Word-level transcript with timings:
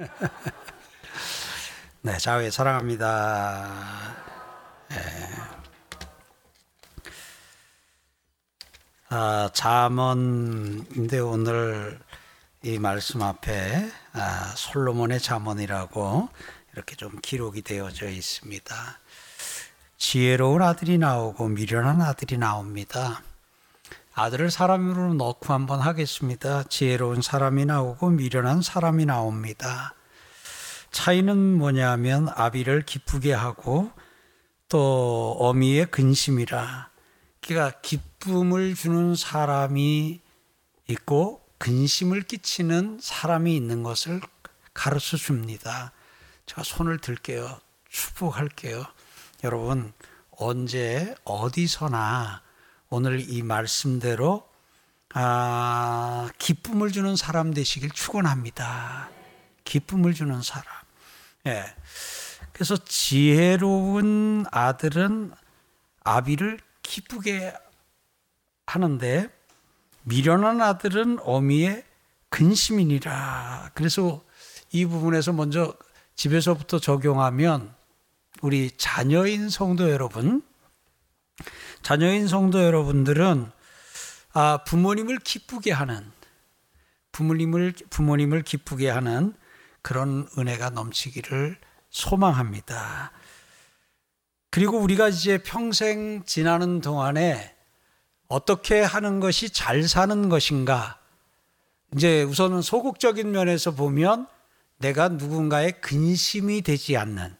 네, 2.02 2.16
자회 2.16 2.50
사랑합니다. 2.50 4.16
네. 4.88 4.96
아, 9.10 9.50
잠언인데 9.52 11.18
오늘 11.18 11.98
이 12.62 12.78
말씀 12.78 13.20
앞에 13.22 13.90
아, 14.12 14.54
솔로몬의 14.56 15.20
잠언이라고 15.20 16.28
이렇게 16.72 16.96
좀 16.96 17.18
기록이 17.20 17.60
되어져 17.62 18.08
있습니다. 18.08 18.74
지혜로운 19.98 20.62
아들이 20.62 20.96
나오고 20.96 21.48
미련한 21.48 22.00
아들이 22.00 22.38
나옵니다. 22.38 23.22
아들을 24.12 24.50
사람으로 24.50 25.14
넣고 25.14 25.52
한번 25.52 25.80
하겠습니다. 25.80 26.64
지혜로운 26.64 27.22
사람이 27.22 27.66
나오고 27.66 28.10
미련한 28.10 28.60
사람이 28.62 29.06
나옵니다. 29.06 29.94
차이는 30.90 31.58
뭐냐면 31.58 32.28
아비를 32.34 32.82
기쁘게 32.82 33.32
하고 33.32 33.90
또 34.68 35.36
어미의 35.38 35.90
근심이라. 35.90 36.90
그러니까 37.40 37.80
기쁨을 37.80 38.74
주는 38.74 39.14
사람이 39.14 40.20
있고 40.88 41.46
근심을 41.58 42.22
끼치는 42.22 42.98
사람이 43.00 43.54
있는 43.54 43.82
것을 43.82 44.20
가르쳐 44.74 45.16
줍니다. 45.16 45.92
제가 46.46 46.62
손을 46.64 46.98
들게요. 46.98 47.60
축복할게요. 47.88 48.84
여러분 49.44 49.92
언제 50.30 51.14
어디서나 51.24 52.42
오늘 52.92 53.20
이 53.30 53.42
말씀대로 53.42 54.48
아, 55.14 56.28
기쁨을 56.38 56.90
주는 56.90 57.14
사람 57.14 57.54
되시길 57.54 57.90
축원합니다. 57.90 59.10
기쁨을 59.62 60.12
주는 60.12 60.42
사람. 60.42 60.66
예. 61.46 61.64
그래서 62.52 62.76
지혜로운 62.76 64.44
아들은 64.50 65.32
아비를 66.02 66.58
기쁘게 66.82 67.54
하는데 68.66 69.28
미련한 70.02 70.60
아들은 70.60 71.20
어미의 71.22 71.84
근심이니라. 72.28 73.70
그래서 73.74 74.20
이 74.72 74.84
부분에서 74.84 75.32
먼저 75.32 75.74
집에서부터 76.16 76.80
적용하면 76.80 77.72
우리 78.42 78.70
자녀인 78.76 79.48
성도 79.48 79.90
여러분 79.90 80.42
자녀인 81.82 82.28
성도 82.28 82.62
여러분들은 82.62 83.50
아, 84.32 84.58
부모님을 84.64 85.18
기쁘게 85.18 85.72
하는 85.72 86.10
부모님을 87.12 87.74
부모님을 87.90 88.42
기쁘게 88.42 88.88
하는 88.88 89.34
그런 89.82 90.28
은혜가 90.38 90.70
넘치기를 90.70 91.58
소망합니다. 91.90 93.12
그리고 94.50 94.78
우리가 94.78 95.08
이제 95.08 95.38
평생 95.38 96.24
지나는 96.24 96.80
동안에 96.80 97.54
어떻게 98.28 98.80
하는 98.80 99.20
것이 99.20 99.50
잘 99.50 99.88
사는 99.88 100.28
것인가? 100.28 101.00
이제 101.96 102.22
우선은 102.22 102.62
소극적인 102.62 103.32
면에서 103.32 103.72
보면 103.72 104.28
내가 104.78 105.08
누군가의 105.08 105.80
근심이 105.80 106.62
되지 106.62 106.96
않는 106.96 107.36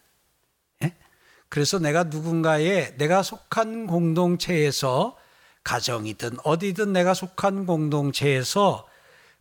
그래서 1.50 1.78
내가 1.78 2.04
누군가의 2.04 2.96
내가 2.96 3.22
속한 3.22 3.86
공동체에서 3.86 5.16
가정이든 5.64 6.38
어디든 6.44 6.92
내가 6.92 7.12
속한 7.12 7.66
공동체에서 7.66 8.86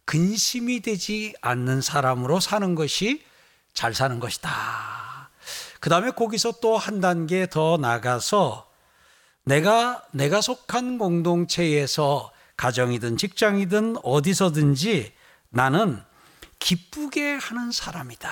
근심이 0.05 0.81
되지 0.81 1.35
않는 1.41 1.81
사람으로 1.81 2.39
사는 2.39 2.75
것이 2.75 3.23
잘 3.73 3.93
사는 3.93 4.19
것이다. 4.19 5.29
그 5.79 5.89
다음에 5.89 6.11
거기서 6.11 6.53
또 6.59 6.77
한 6.77 6.99
단계 6.99 7.47
더 7.47 7.77
나가서 7.77 8.67
내가, 9.43 10.03
내가 10.11 10.41
속한 10.41 10.97
공동체에서 10.97 12.31
가정이든 12.57 13.17
직장이든 13.17 13.97
어디서든지 14.03 15.13
나는 15.49 16.01
기쁘게 16.57 17.35
하는 17.35 17.71
사람이다. 17.71 18.29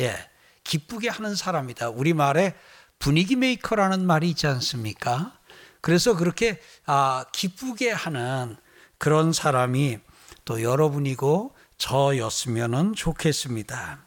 예. 0.00 0.30
기쁘게 0.66 1.08
하는 1.08 1.34
사람이다. 1.34 1.90
우리말에 1.90 2.54
분위기 2.98 3.36
메이커라는 3.36 4.04
말이 4.04 4.28
있지 4.30 4.46
않습니까? 4.46 5.38
그래서 5.80 6.16
그렇게 6.16 6.60
아, 6.84 7.24
기쁘게 7.32 7.92
하는 7.92 8.56
그런 8.98 9.32
사람이 9.32 9.98
또 10.44 10.62
여러분이고 10.62 11.54
저였으면 11.78 12.94
좋겠습니다. 12.94 14.00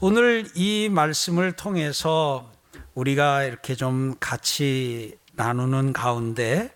오늘 0.00 0.50
이 0.54 0.88
말씀을 0.90 1.52
통해서 1.52 2.50
우리가 2.94 3.44
이렇게 3.44 3.74
좀 3.74 4.16
같이 4.20 5.16
나누는 5.32 5.92
가운데 5.92 6.74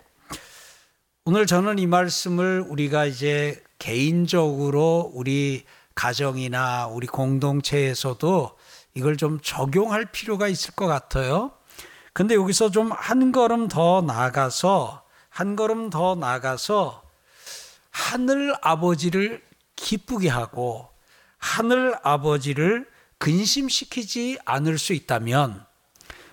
오늘 1.24 1.44
저는 1.44 1.78
이 1.78 1.86
말씀을 1.86 2.64
우리가 2.66 3.04
이제 3.04 3.62
개인적으로 3.78 5.10
우리 5.12 5.64
가정이나 5.94 6.86
우리 6.86 7.06
공동체에서도 7.06 8.55
이걸 8.96 9.16
좀 9.16 9.38
적용할 9.40 10.06
필요가 10.06 10.48
있을 10.48 10.74
것 10.74 10.86
같아요. 10.86 11.52
근데 12.12 12.34
여기서 12.34 12.70
좀 12.70 12.90
한 12.92 13.30
걸음 13.30 13.68
더 13.68 14.00
나가서 14.00 15.04
한 15.28 15.54
걸음 15.54 15.90
더 15.90 16.14
나가서 16.14 17.02
하늘 17.90 18.54
아버지를 18.62 19.44
기쁘게 19.76 20.30
하고 20.30 20.88
하늘 21.36 21.94
아버지를 22.02 22.88
근심시키지 23.18 24.38
않을 24.46 24.78
수 24.78 24.94
있다면 24.94 25.64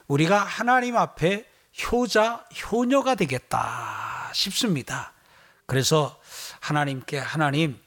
우리가 0.07 0.38
하나님 0.40 0.95
앞에 0.95 1.45
효자, 1.91 2.45
효녀가 2.72 3.16
되겠다 3.16 4.31
싶습니다. 4.34 5.12
그래서 5.66 6.19
하나님께 6.59 7.18
하나님, 7.18 7.80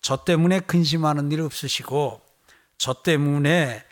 저 0.00 0.24
때문에 0.24 0.60
근심하는 0.60 1.30
일 1.30 1.42
없으시고, 1.42 2.22
저 2.78 2.94
때문에 2.94 3.84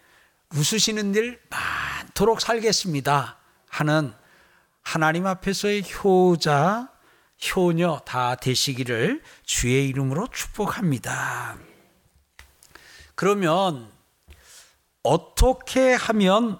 웃으시는 0.55 1.15
일 1.15 1.41
많도록 1.49 2.41
살겠습니다. 2.41 3.39
하는 3.69 4.13
하나님 4.83 5.27
앞에서의 5.27 5.83
효자, 5.83 6.91
효녀 7.55 8.01
다 8.05 8.35
되시기를 8.35 9.23
주의 9.45 9.89
이름으로 9.89 10.29
축복합니다. 10.29 11.57
그러면 13.15 13.91
어떻게 15.03 15.95
하면 15.95 16.59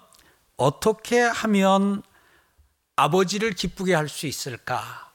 어떻게 0.57 1.21
하면 1.21 2.03
아버지를 2.95 3.51
기쁘게 3.53 3.93
할 3.93 4.07
수 4.07 4.27
있을까? 4.27 5.11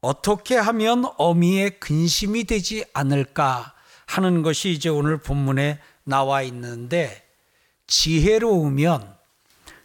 어떻게 0.00 0.56
하면 0.56 1.04
어미의 1.18 1.78
근심이 1.78 2.44
되지 2.44 2.84
않을까 2.94 3.74
하는 4.06 4.42
것이 4.42 4.70
이제 4.70 4.88
오늘 4.88 5.18
본문에 5.18 5.78
나와 6.04 6.42
있는데 6.42 7.29
지혜로우면 7.90 9.18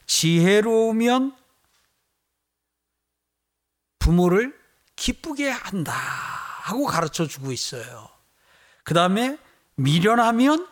지혜로우면 0.06 1.36
부모를 3.98 4.58
기쁘게 4.96 5.50
한다 5.50 5.92
하고 5.92 6.86
가르쳐 6.86 7.28
주고 7.28 7.52
있어요. 7.52 8.08
그 8.84 8.94
다음에 8.94 9.40
미련하면 9.74 10.68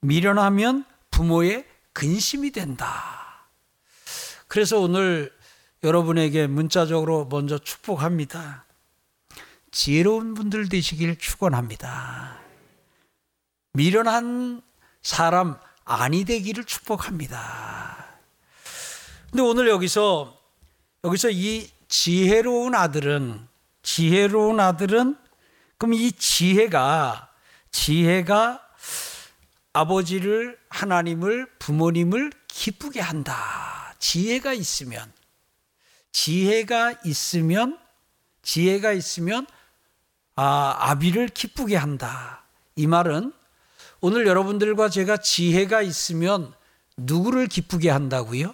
미련하면 0.00 0.84
부모의 1.10 1.66
근심이 1.92 2.52
된다. 2.52 3.48
그래서 4.46 4.78
오늘 4.78 5.36
여러분에게 5.82 6.46
문자적으로 6.46 7.26
먼저 7.26 7.58
축복합니다. 7.58 8.66
지혜로운 9.72 10.34
분들 10.34 10.68
되시길 10.68 11.18
축원합니다. 11.18 12.38
미련한 13.72 14.62
사람 15.02 15.58
아니 15.84 16.24
되기를 16.24 16.64
축복합니다. 16.64 18.06
근데 19.30 19.42
오늘 19.42 19.68
여기서 19.68 20.38
여기서 21.04 21.30
이 21.30 21.70
지혜로운 21.88 22.74
아들은 22.74 23.48
지혜로운 23.82 24.60
아들은 24.60 25.16
그럼 25.78 25.94
이 25.94 26.12
지혜가 26.12 27.30
지혜가 27.70 28.60
아버지를 29.72 30.58
하나님을 30.68 31.46
부모님을 31.58 32.32
기쁘게 32.46 33.00
한다. 33.00 33.94
지혜가 33.98 34.52
있으면 34.52 35.10
지혜가 36.12 36.94
있으면 37.04 37.78
지혜가 38.42 38.92
있으면 38.92 39.46
아, 40.36 40.76
아비를 40.78 41.28
기쁘게 41.28 41.76
한다. 41.76 42.42
이 42.76 42.86
말은 42.86 43.32
오늘 44.04 44.26
여러분들과 44.26 44.88
제가 44.88 45.18
지혜가 45.18 45.80
있으면 45.80 46.52
누구를 46.96 47.46
기쁘게 47.46 47.88
한다고요? 47.88 48.52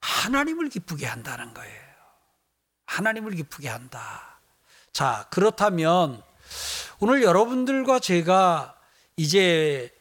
하나님을 0.00 0.70
기쁘게 0.70 1.06
한다는 1.06 1.54
거예요. 1.54 1.80
하나님을 2.86 3.36
기쁘게 3.36 3.68
한다. 3.68 4.40
자, 4.92 5.28
그렇다면 5.30 6.20
오늘 6.98 7.22
여러분들과 7.22 8.00
제가 8.00 8.76
이제 9.16 9.94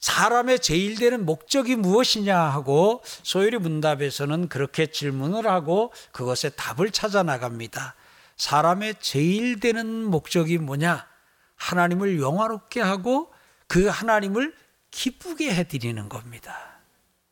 사람의 0.00 0.58
제일 0.58 0.96
되는 0.96 1.24
목적이 1.24 1.76
무엇이냐 1.76 2.36
하고 2.36 3.02
소율이 3.04 3.58
문답에서는 3.58 4.48
그렇게 4.48 4.86
질문을 4.86 5.46
하고 5.46 5.92
그것에 6.10 6.50
답을 6.50 6.90
찾아 6.90 7.22
나갑니다. 7.22 7.94
사람의 8.36 8.96
제일 8.98 9.60
되는 9.60 10.04
목적이 10.04 10.58
뭐냐? 10.58 11.06
하나님을 11.54 12.20
영화롭게 12.20 12.80
하고 12.80 13.32
그 13.66 13.86
하나님을 13.86 14.54
기쁘게 14.90 15.54
해드리는 15.54 16.08
겁니다. 16.08 16.80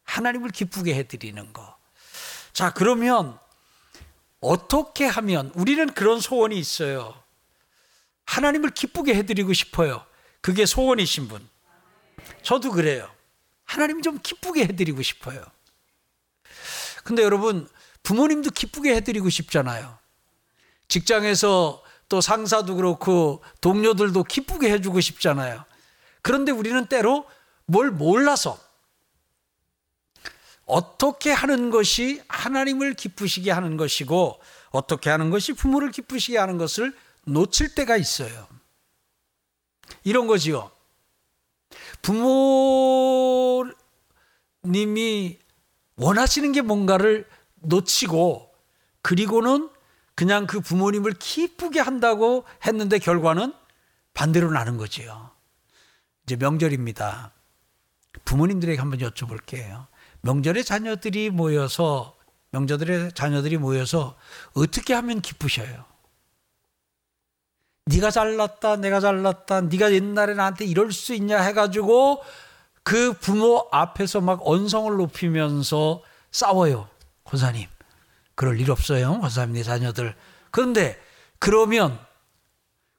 하나님을 0.04 0.50
기쁘게 0.50 0.94
해드리는 0.94 1.52
거. 1.52 1.76
자, 2.52 2.72
그러면 2.72 3.38
어떻게 4.40 5.06
하면 5.06 5.50
우리는 5.54 5.92
그런 5.94 6.20
소원이 6.20 6.58
있어요. 6.58 7.20
하나님을 8.26 8.70
기쁘게 8.70 9.14
해드리고 9.14 9.52
싶어요. 9.52 10.04
그게 10.40 10.66
소원이신 10.66 11.28
분. 11.28 11.48
저도 12.42 12.70
그래요. 12.70 13.10
하나님 13.64 14.02
좀 14.02 14.18
기쁘게 14.22 14.64
해드리고 14.64 15.02
싶어요. 15.02 15.44
근데 17.02 17.22
여러분, 17.22 17.68
부모님도 18.02 18.50
기쁘게 18.50 18.94
해드리고 18.96 19.30
싶잖아요. 19.30 19.98
직장에서 20.88 21.82
또 22.08 22.20
상사도 22.20 22.76
그렇고 22.76 23.42
동료들도 23.60 24.24
기쁘게 24.24 24.70
해주고 24.72 25.00
싶잖아요. 25.00 25.64
그런데 26.24 26.50
우리는 26.52 26.86
때로 26.86 27.26
뭘 27.66 27.90
몰라서 27.90 28.58
어떻게 30.64 31.30
하는 31.30 31.68
것이 31.68 32.22
하나님을 32.28 32.94
기쁘시게 32.94 33.50
하는 33.50 33.76
것이고 33.76 34.40
어떻게 34.70 35.10
하는 35.10 35.28
것이 35.28 35.52
부모를 35.52 35.90
기쁘시게 35.90 36.38
하는 36.38 36.56
것을 36.56 36.96
놓칠 37.26 37.74
때가 37.74 37.98
있어요. 37.98 38.48
이런 40.02 40.26
거지요. 40.26 40.70
부모님이 42.00 43.68
원하시는 45.96 46.52
게 46.52 46.62
뭔가를 46.62 47.28
놓치고 47.56 48.50
그리고는 49.02 49.68
그냥 50.14 50.46
그 50.46 50.62
부모님을 50.62 51.12
기쁘게 51.18 51.80
한다고 51.80 52.46
했는데 52.64 52.98
결과는 52.98 53.52
반대로 54.14 54.50
나는 54.50 54.78
거지요. 54.78 55.33
이제 56.24 56.36
명절입니다. 56.36 57.32
부모님들에게 58.24 58.78
한번 58.78 59.00
여쭤볼게요. 59.00 59.86
명절에 60.22 60.62
자녀들이 60.62 61.30
모여서 61.30 62.16
명절에 62.50 63.10
자녀들이 63.10 63.58
모여서 63.58 64.16
어떻게 64.54 64.94
하면 64.94 65.20
기쁘셔요? 65.20 65.84
네가 67.86 68.10
잘났다, 68.10 68.76
내가 68.76 69.00
잘났다, 69.00 69.62
네가 69.62 69.92
옛날에 69.92 70.34
나한테 70.34 70.64
이럴 70.64 70.92
수 70.92 71.14
있냐 71.14 71.40
해가지고 71.42 72.22
그 72.82 73.12
부모 73.14 73.68
앞에서 73.72 74.20
막 74.20 74.40
언성을 74.44 74.96
높이면서 74.96 76.02
싸워요. 76.30 76.88
권사님, 77.24 77.68
그럴 78.34 78.58
일 78.60 78.70
없어요. 78.70 79.20
권사님, 79.20 79.54
내 79.54 79.62
자녀들. 79.62 80.14
그런데 80.50 80.98
그러면 81.38 81.98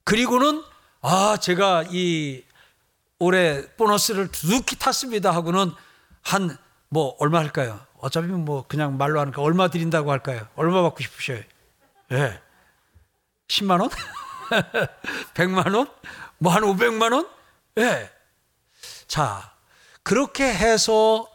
그리고는 0.04 0.64
아 1.02 1.38
제가 1.38 1.86
이 1.90 2.44
올해 3.20 3.66
보너스를 3.76 4.32
두둑히 4.32 4.78
탔습니다 4.78 5.32
하고는 5.32 5.72
한 6.22 6.58
뭐 6.90 7.16
얼마 7.20 7.40
할까요? 7.40 7.80
어차피 8.00 8.28
뭐 8.28 8.64
그냥 8.68 8.98
말로 8.98 9.20
하니까 9.20 9.42
얼마 9.42 9.68
드린다고 9.68 10.12
할까요? 10.12 10.48
얼마 10.56 10.82
받고 10.84 11.04
싶으셔요? 11.04 11.40
예. 12.12 12.16
네. 12.16 12.42
10만 13.50 13.82
원? 13.82 13.90
100만 15.34 15.76
원? 15.76 15.88
뭐 16.38 16.54
한 16.54 16.64
500만 16.64 17.12
원? 17.12 17.28
예. 17.78 17.84
네. 17.84 18.12
자, 19.08 19.52
그렇게 20.04 20.46
해서 20.46 21.28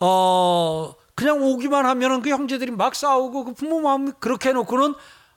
어 0.00 0.94
그냥 1.14 1.40
오기만 1.42 1.86
하면은 1.86 2.22
그 2.22 2.30
형제들이 2.30 2.70
막 2.72 2.94
싸우고 2.94 3.44
그 3.44 3.54
부모 3.54 3.80
마음이 3.80 4.12
그렇게 4.20 4.50
해 4.50 4.52
놓고는 4.52 4.94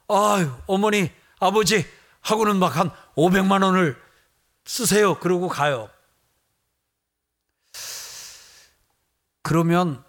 아유 0.09 0.51
어머니 0.67 1.11
아버지 1.39 1.85
하고는 2.21 2.57
막 2.57 2.75
한 2.77 2.91
500만 3.15 3.63
원을 3.63 3.95
쓰세요. 4.75 5.19
그러고 5.19 5.49
가요. 5.49 5.89
그러면 9.43 10.01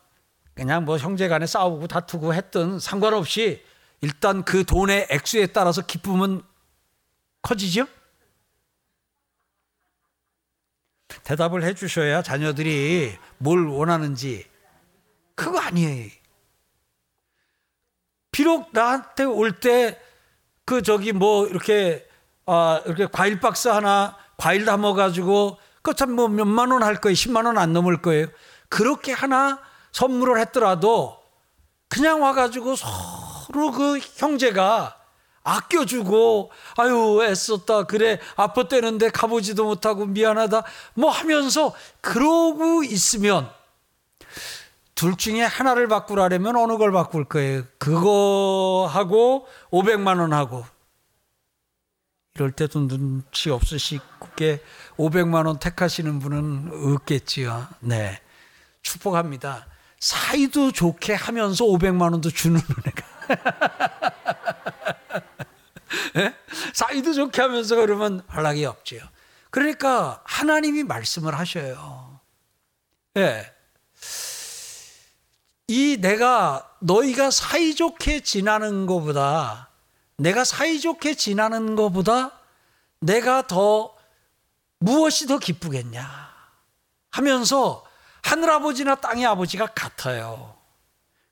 그냥 0.54 0.84
뭐 0.84 0.98
형제 0.98 1.26
간에 1.26 1.46
싸우고 1.46 1.88
다투고 1.88 2.32
했던 2.32 2.78
상관없이 2.78 3.64
일단 4.02 4.44
그 4.44 4.64
돈의 4.64 5.08
액수에 5.10 5.48
따라서 5.48 5.82
기쁨은 5.84 6.42
커지죠? 7.42 7.88
대답을 11.24 11.64
해 11.64 11.74
주셔야 11.74 12.22
자녀들이 12.22 13.18
뭘 13.38 13.66
원하는지 13.66 14.48
그거 15.34 15.58
아니에요. 15.58 16.08
비록 18.30 18.70
나한테 18.72 19.24
올 19.24 19.58
때 19.58 19.98
그 20.64 20.80
저기 20.82 21.10
뭐 21.12 21.48
이렇게 21.48 22.08
아 22.46 22.80
이렇게 22.86 23.06
과일 23.06 23.40
박스 23.40 23.66
하나 23.66 24.16
과일 24.36 24.64
담아 24.64 24.94
가지고 24.94 25.58
그참 25.82 26.12
뭐 26.12 26.28
몇만 26.28 26.70
원 26.70 26.82
할 26.82 27.00
거예요. 27.00 27.14
10만 27.14 27.46
원 27.46 27.58
안 27.58 27.72
넘을 27.72 28.02
거예요. 28.02 28.26
그렇게 28.68 29.12
하나 29.12 29.58
선물을 29.92 30.38
했더라도 30.40 31.18
그냥 31.88 32.22
와 32.22 32.32
가지고 32.32 32.74
서로 32.76 33.70
그 33.72 33.98
형제가 33.98 34.96
아껴주고 35.44 36.50
아유 36.78 37.20
애썼다 37.24 37.84
그래 37.84 38.20
아팠대는데 38.36 39.10
가보지도 39.12 39.64
못하고 39.64 40.06
미안하다 40.06 40.62
뭐 40.94 41.10
하면서 41.10 41.74
그러고 42.00 42.84
있으면 42.84 43.50
둘 44.94 45.16
중에 45.16 45.42
하나를 45.42 45.88
바꾸라면 45.88 46.56
어느 46.56 46.78
걸 46.78 46.92
바꿀 46.92 47.24
거예요? 47.24 47.64
그거 47.78 48.88
하고 48.90 49.46
500만 49.72 50.20
원 50.20 50.32
하고 50.32 50.64
이럴 52.34 52.50
때도 52.50 52.88
눈치 52.88 53.50
없으시게 53.50 54.62
500만 54.96 55.46
원 55.46 55.58
택하시는 55.58 56.18
분은 56.18 56.94
없겠지요. 56.94 57.68
네. 57.80 58.20
축복합니다. 58.82 59.66
사이도 60.00 60.72
좋게 60.72 61.14
하면서 61.14 61.64
500만 61.64 62.12
원도 62.12 62.30
주는 62.30 62.58
은혜가. 62.58 63.06
네? 66.14 66.34
사이도 66.72 67.12
좋게 67.12 67.42
하면서 67.42 67.76
그러면 67.76 68.22
연락이 68.34 68.64
없지요. 68.64 69.02
그러니까 69.50 70.22
하나님이 70.24 70.84
말씀을 70.84 71.38
하셔요. 71.38 72.18
예. 73.16 73.20
네. 73.20 73.52
이 75.68 75.98
내가 76.00 76.68
너희가 76.80 77.30
사이좋게 77.30 78.20
지나는 78.20 78.86
것보다 78.86 79.71
내가 80.22 80.44
사이좋게 80.44 81.14
지나는 81.14 81.74
것보다 81.74 82.32
내가 83.00 83.46
더 83.46 83.94
무엇이 84.78 85.26
더 85.26 85.38
기쁘겠냐 85.38 86.32
하면서 87.10 87.84
하늘아버지나 88.22 88.96
땅의 88.96 89.26
아버지가 89.26 89.66
같아요. 89.66 90.56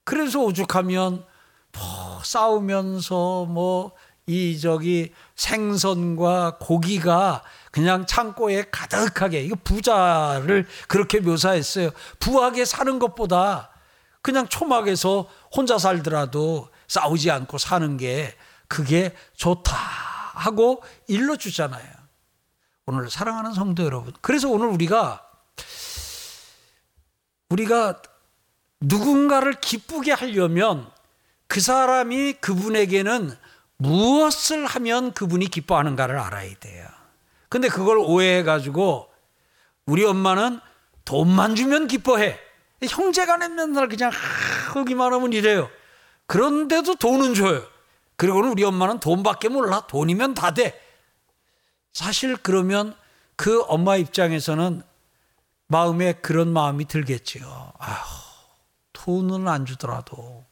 그래서 0.05 0.41
오죽하면 0.41 1.25
뭐 1.73 2.23
싸우면서 2.25 3.47
뭐 3.47 3.93
이 4.31 4.61
저기 4.61 5.13
생선과 5.35 6.59
고기가 6.61 7.43
그냥 7.73 8.07
창고에 8.07 8.67
가득하게 8.71 9.43
이거 9.43 9.57
부자를 9.65 10.69
그렇게 10.87 11.19
묘사했어요. 11.19 11.91
부하게 12.21 12.65
사는 12.65 13.01
것보다 13.01 13.71
그냥 14.23 14.47
초막에서 14.47 15.29
혼자 15.53 15.79
살더라도 15.79 16.69
싸우지 16.87 17.29
않고 17.33 17.59
사는 17.59 17.97
게 17.97 18.37
그게 18.71 19.13
좋다 19.35 19.75
하고 19.75 20.81
일러주잖아요. 21.09 21.85
오늘 22.87 23.11
사랑하는 23.11 23.53
성도 23.53 23.85
여러분. 23.85 24.15
그래서 24.21 24.49
오늘 24.49 24.69
우리가 24.69 25.27
우리가 27.49 28.01
누군가를 28.81 29.55
기쁘게 29.55 30.13
하려면 30.13 30.89
그 31.49 31.61
사람이 31.61 32.35
그분에게는 32.35 33.37
무엇을 33.77 34.67
하면 34.67 35.13
그분이 35.15 35.49
기뻐하는가를 35.49 36.17
알아야 36.17 36.55
돼요. 36.61 36.87
근데 37.49 37.69
그걸 37.69 37.99
오해해가지고 37.99 39.11
우리 39.87 40.05
엄마는 40.05 40.61
돈만 41.05 41.57
주면 41.57 41.89
기뻐해. 41.89 42.39
형제간에 42.89 43.49
맨날 43.49 43.89
그냥 43.89 44.13
하기만 44.73 45.13
하면 45.13 45.33
이래요. 45.33 45.69
그런데도 46.29 46.95
돈은 46.95 47.35
줘요. 47.35 47.65
그리고는 48.21 48.51
우리 48.51 48.65
엄마는 48.65 49.01
돈밖에 49.01 49.49
몰라. 49.49 49.87
돈이면 49.87 50.35
다 50.35 50.53
돼. 50.53 50.79
사실 51.95 52.37
그러면 52.37 52.95
그 53.35 53.63
엄마 53.63 53.97
입장에서는 53.97 54.83
마음에 55.69 56.13
그런 56.13 56.53
마음이 56.53 56.85
들겠지요. 56.85 57.73
아휴, 57.79 58.05
돈은 58.93 59.49
안 59.49 59.65
주더라도, 59.65 60.45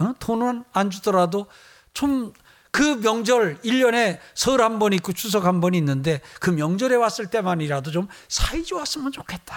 어? 0.00 0.14
돈은 0.18 0.64
안 0.74 0.90
주더라도 0.90 1.46
좀 1.94 2.34
그 2.74 3.00
명절 3.00 3.60
1년에 3.62 4.18
설 4.34 4.60
한 4.60 4.78
번 4.78 4.92
있고 4.94 5.14
추석 5.14 5.44
한 5.46 5.60
번 5.62 5.72
있는데 5.74 6.20
그 6.40 6.50
명절에 6.50 6.96
왔을 6.96 7.28
때만이라도 7.30 7.90
좀 7.90 8.08
사이 8.28 8.64
좋았으면 8.64 9.12
좋겠다. 9.12 9.56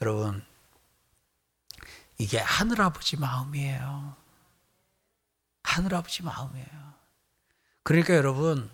여러분, 0.00 0.44
이게 2.18 2.38
하늘아버지 2.38 3.16
마음이에요. 3.18 4.23
하늘아버지 5.74 6.22
마음이에요. 6.22 6.94
그러니까 7.82 8.14
여러분, 8.14 8.70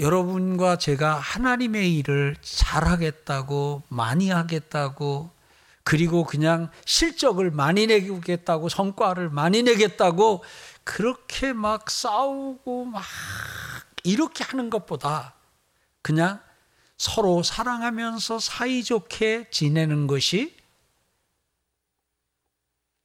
여러분과 0.00 0.76
제가 0.76 1.14
하나님의 1.14 1.96
일을 1.98 2.36
잘하겠다고, 2.40 3.84
많이 3.88 4.30
하겠다고, 4.30 5.30
그리고 5.84 6.24
그냥 6.24 6.70
실적을 6.84 7.50
많이 7.50 7.86
내겠다고, 7.86 8.68
성과를 8.68 9.30
많이 9.30 9.62
내겠다고, 9.62 10.42
그렇게 10.84 11.52
막 11.52 11.90
싸우고 11.90 12.86
막 12.86 13.04
이렇게 14.02 14.42
하는 14.42 14.68
것보다 14.68 15.34
그냥 16.02 16.40
서로 16.98 17.42
사랑하면서 17.42 18.40
사이좋게 18.40 19.50
지내는 19.50 20.08
것이 20.08 20.56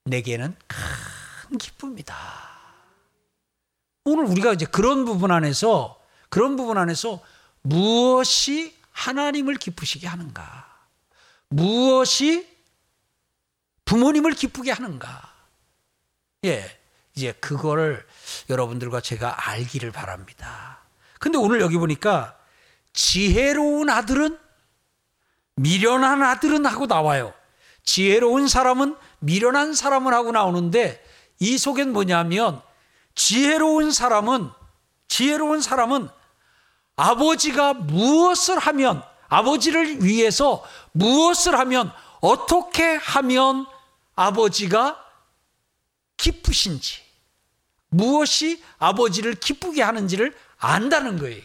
내게는 0.06 0.56
큰 0.68 1.58
기쁨이다. 1.58 2.47
오늘 4.10 4.24
우리가 4.24 4.54
이제 4.54 4.66
그런 4.66 5.04
부분 5.04 5.32
안에서 5.32 6.00
그런 6.30 6.56
부분 6.56 6.78
안에서 6.78 7.22
무엇이 7.62 8.74
하나님을 8.94 9.56
기쁘시게 9.56 10.08
하는가? 10.08 10.66
무엇이 11.50 12.48
부모님을 13.84 14.32
기쁘게 14.32 14.72
하는가? 14.72 15.34
예. 16.46 16.80
이제 17.16 17.34
그거를 17.34 18.06
여러분들과 18.50 19.02
제가 19.02 19.50
알기를 19.50 19.92
바랍니다. 19.92 20.80
근데 21.20 21.38
오늘 21.38 21.60
여기 21.60 21.78
보니까 21.78 22.38
지혜로운 22.94 23.90
아들은 23.90 24.38
미련한 25.56 26.24
아들은 26.24 26.66
하고 26.66 26.86
나와요. 26.86 27.34
지혜로운 27.84 28.48
사람은 28.48 28.96
미련한 29.20 29.74
사람은 29.74 30.14
하고 30.14 30.32
나오는데 30.32 31.04
이 31.40 31.58
속엔 31.58 31.92
뭐냐면 31.92 32.62
지혜로운 33.18 33.92
사람은 33.92 34.52
지혜로운 35.08 35.62
사람은 35.62 36.08
아버지가 36.96 37.74
무엇을 37.74 38.60
하면 38.60 39.04
아버지를 39.28 40.04
위해서 40.04 40.64
무엇을 40.94 41.58
하면 41.60 41.92
어떻게 42.22 42.96
하면 42.96 43.66
아버지가 44.16 45.04
기쁘신지 46.16 47.02
무엇이 47.90 48.64
아버지를 48.78 49.36
기쁘게 49.36 49.82
하는지를 49.82 50.36
안다는 50.58 51.18
거예요. 51.18 51.42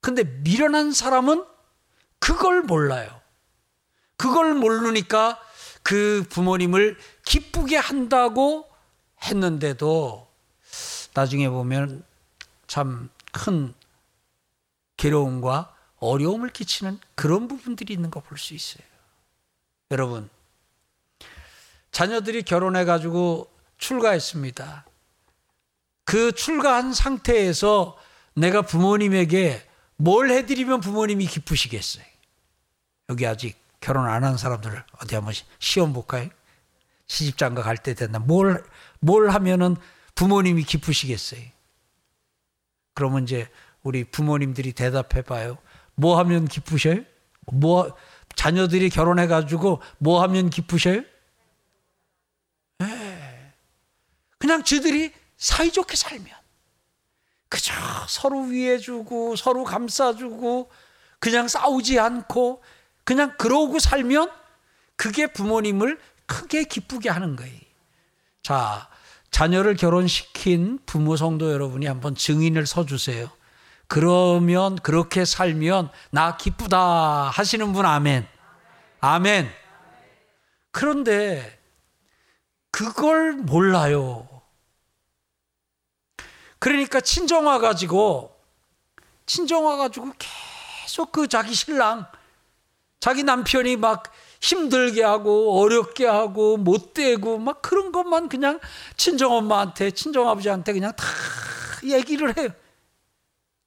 근데 0.00 0.22
미련한 0.22 0.92
사람은 0.92 1.44
그걸 2.20 2.62
몰라요. 2.62 3.20
그걸 4.16 4.54
모르니까 4.54 5.40
그 5.82 6.24
부모님을 6.30 6.96
기쁘게 7.24 7.76
한다고 7.76 8.70
했는데도 9.22 10.33
나중에 11.14 11.48
보면 11.48 12.04
참 12.66 13.10
큰 13.32 13.74
괴로움과 14.96 15.74
어려움을 15.98 16.50
끼치는 16.50 17.00
그런 17.16 17.48
부분들이 17.48 17.92
있는 17.92 18.10
거 18.12 18.20
볼 18.20 18.38
수 18.38 18.54
있어요. 18.54 18.84
여러분, 19.90 20.30
자녀들이 21.90 22.44
결혼해 22.44 22.84
가지고 22.84 23.50
출가했습니다. 23.78 24.86
그 26.04 26.30
출가한 26.32 26.92
상태에서 26.94 27.98
내가 28.34 28.62
부모님에게 28.62 29.68
뭘 29.96 30.30
해드리면 30.30 30.80
부모님이 30.80 31.26
기쁘시겠어요? 31.26 32.04
여기 33.08 33.26
아직 33.26 33.56
결혼 33.80 34.06
안 34.06 34.22
한 34.22 34.36
사람들 34.36 34.84
어디 35.02 35.14
한번 35.16 35.34
시험 35.58 35.92
볼까요? 35.92 36.28
시집장가 37.08 37.62
갈 37.62 37.76
때 37.78 37.94
된다. 37.94 38.20
뭘, 38.20 38.64
뭘 39.00 39.30
하면은 39.30 39.76
부모님이 40.14 40.64
기쁘시겠어요? 40.64 41.42
그러면 42.94 43.24
이제 43.24 43.48
우리 43.82 44.04
부모님들이 44.04 44.72
대답해 44.72 45.22
봐요. 45.22 45.58
뭐 45.94 46.18
하면 46.18 46.46
기쁘셔요? 46.46 47.02
뭐, 47.52 47.96
자녀들이 48.34 48.90
결혼해 48.90 49.26
가지고 49.26 49.80
뭐 49.98 50.22
하면 50.22 50.50
기쁘셔요? 50.50 51.02
네. 52.78 53.52
그냥 54.38 54.64
저들이 54.64 55.12
사이좋게 55.36 55.96
살면 55.96 56.26
그저 57.48 57.72
서로 58.08 58.42
위해주고 58.42 59.36
서로 59.36 59.64
감싸주고 59.64 60.70
그냥 61.18 61.46
싸우지 61.48 61.98
않고 61.98 62.62
그냥 63.04 63.36
그러고 63.38 63.78
살면 63.78 64.30
그게 64.96 65.26
부모님을 65.26 66.00
크게 66.26 66.64
기쁘게 66.64 67.10
하는 67.10 67.36
거예요. 67.36 67.60
자, 68.42 68.88
자녀를 69.34 69.74
결혼시킨 69.74 70.78
부모 70.86 71.16
성도 71.16 71.50
여러분이 71.50 71.86
한번 71.86 72.14
증인을 72.14 72.66
서주세요. 72.66 73.28
그러면 73.88 74.76
그렇게 74.76 75.24
살면 75.24 75.90
나 76.10 76.36
기쁘다 76.36 77.30
하시는 77.30 77.72
분 77.72 77.84
아멘. 77.84 78.28
아멘. 79.00 79.50
그런데 80.70 81.60
그걸 82.70 83.32
몰라요. 83.32 84.28
그러니까 86.60 87.00
친정 87.00 87.48
와 87.48 87.58
가지고, 87.58 88.40
친정 89.26 89.64
와 89.66 89.76
가지고 89.76 90.12
계속 90.86 91.10
그 91.10 91.26
자기 91.26 91.54
신랑, 91.54 92.06
자기 93.00 93.24
남편이 93.24 93.78
막 93.78 94.04
힘들게 94.44 95.02
하고, 95.02 95.58
어렵게 95.58 96.06
하고, 96.06 96.58
못되고, 96.58 97.38
막 97.38 97.62
그런 97.62 97.92
것만 97.92 98.28
그냥 98.28 98.60
친정엄마한테, 98.98 99.92
친정아버지한테 99.92 100.74
그냥 100.74 100.92
다 100.94 101.04
얘기를 101.82 102.36
해요. 102.36 102.50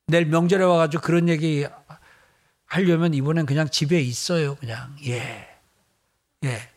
내일 0.06 0.28
명절에 0.28 0.64
와가지고 0.64 1.02
그런 1.02 1.30
얘기 1.30 1.66
하려면 2.66 3.16
이번엔 3.16 3.48
그냥 3.48 3.68
집에 3.70 4.00
있어요. 4.00 4.56
그냥, 4.58 4.96
예. 5.06 5.48
예. 6.44 6.70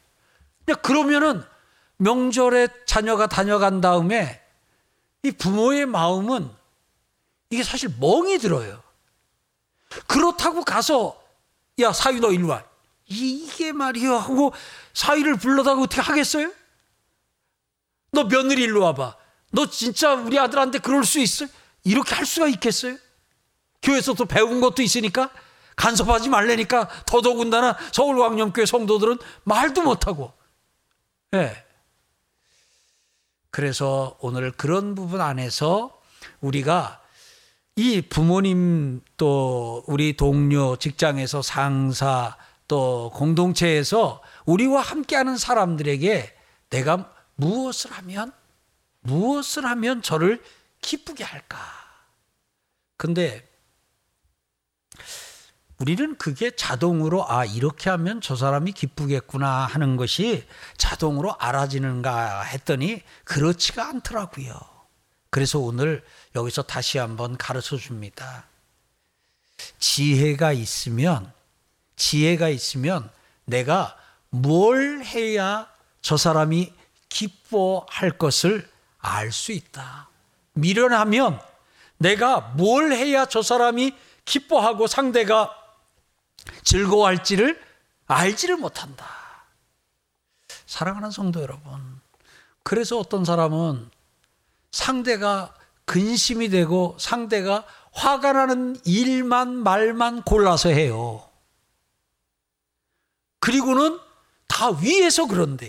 그러면은 0.82 1.42
명절에 1.98 2.68
자녀가 2.86 3.26
다녀간 3.26 3.82
다음에 3.82 4.40
이 5.22 5.30
부모의 5.30 5.84
마음은 5.84 6.48
이게 7.50 7.62
사실 7.62 7.90
멍이 8.00 8.38
들어요. 8.38 8.82
그렇다고 10.06 10.64
가서 10.64 11.22
야 11.80 11.92
사위 11.92 12.20
너 12.20 12.32
일로 12.32 12.48
와. 12.48 12.69
이게 13.10 13.72
말이야 13.72 14.12
하고 14.12 14.52
사위를 14.94 15.36
불러다가 15.36 15.82
어떻게 15.82 16.00
하겠어요? 16.00 16.52
너 18.12 18.24
며느리 18.24 18.62
일로 18.62 18.82
와봐. 18.82 19.16
너 19.52 19.66
진짜 19.68 20.14
우리 20.14 20.38
아들한테 20.38 20.78
그럴 20.78 21.04
수 21.04 21.18
있어? 21.18 21.46
이렇게 21.84 22.14
할 22.14 22.24
수가 22.24 22.46
있겠어요? 22.48 22.96
교회에서 23.82 24.14
또 24.14 24.26
배운 24.26 24.60
것도 24.60 24.82
있으니까 24.82 25.30
간섭하지 25.74 26.28
말래니까 26.28 26.88
더더군다나 27.06 27.76
서울광염교회 27.92 28.66
성도들은 28.66 29.18
말도 29.44 29.82
못하고 29.82 30.32
예. 31.32 31.38
네. 31.38 31.64
그래서 33.50 34.16
오늘 34.20 34.52
그런 34.52 34.94
부분 34.94 35.20
안에서 35.20 35.98
우리가 36.40 37.00
이 37.76 38.02
부모님 38.02 39.00
또 39.16 39.82
우리 39.86 40.16
동료 40.16 40.76
직장에서 40.76 41.42
상사 41.42 42.36
또 42.70 43.10
공동체에서 43.16 44.22
우리와 44.46 44.80
함께하는 44.80 45.36
사람들에게 45.36 46.36
내가 46.70 47.12
무엇을 47.34 47.90
하면 47.90 48.32
무엇을 49.00 49.66
하면 49.66 50.02
저를 50.02 50.40
기쁘게 50.80 51.24
할까? 51.24 51.58
근데 52.96 53.44
우리는 55.78 56.16
그게 56.16 56.54
자동으로 56.54 57.28
아 57.28 57.44
이렇게 57.44 57.90
하면 57.90 58.20
저 58.20 58.36
사람이 58.36 58.70
기쁘겠구나 58.70 59.66
하는 59.66 59.96
것이 59.96 60.46
자동으로 60.76 61.34
알아지는가 61.40 62.42
했더니 62.42 63.02
그렇지가 63.24 63.88
않더라고요. 63.88 64.54
그래서 65.30 65.58
오늘 65.58 66.04
여기서 66.36 66.62
다시 66.62 66.98
한번 66.98 67.36
가르쳐 67.36 67.76
줍니다. 67.76 68.44
지혜가 69.80 70.52
있으면 70.52 71.32
지혜가 72.00 72.48
있으면 72.48 73.10
내가 73.44 73.94
뭘 74.30 75.02
해야 75.04 75.68
저 76.00 76.16
사람이 76.16 76.72
기뻐할 77.10 78.16
것을 78.16 78.68
알 78.98 79.30
수 79.32 79.52
있다. 79.52 80.08
미련하면 80.54 81.38
내가 81.98 82.40
뭘 82.56 82.92
해야 82.92 83.26
저 83.26 83.42
사람이 83.42 83.94
기뻐하고 84.24 84.86
상대가 84.86 85.54
즐거워할지를 86.64 87.60
알지를 88.06 88.56
못한다. 88.56 89.06
사랑하는 90.66 91.10
성도 91.10 91.42
여러분. 91.42 92.00
그래서 92.62 92.98
어떤 92.98 93.24
사람은 93.26 93.90
상대가 94.70 95.54
근심이 95.84 96.48
되고 96.48 96.96
상대가 96.98 97.64
화가 97.92 98.32
나는 98.32 98.76
일만 98.84 99.54
말만 99.54 100.22
골라서 100.22 100.70
해요. 100.70 101.29
그리고는 103.40 103.98
다 104.46 104.70
위에서 104.70 105.26
그런데. 105.26 105.68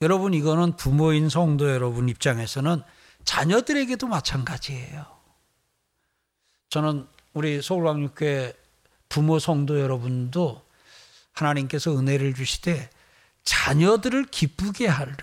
여러분, 0.00 0.34
이거는 0.34 0.76
부모인 0.76 1.28
성도 1.28 1.70
여러분 1.70 2.08
입장에서는 2.08 2.82
자녀들에게도 3.24 4.06
마찬가지예요. 4.06 5.06
저는 6.68 7.06
우리 7.34 7.62
서울광육회 7.62 8.54
부모 9.08 9.38
성도 9.38 9.80
여러분도 9.80 10.62
하나님께서 11.32 11.96
은혜를 11.96 12.34
주시되 12.34 12.90
자녀들을 13.44 14.24
기쁘게 14.24 14.86
하는 14.86 15.14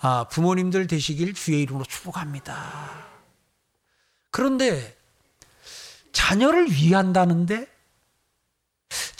아, 0.00 0.24
부모님들 0.28 0.86
되시길 0.86 1.34
주의 1.34 1.62
이름으로 1.62 1.84
축복합니다. 1.84 3.06
그런데 4.30 4.96
자녀를 6.12 6.70
위한다는데 6.70 7.66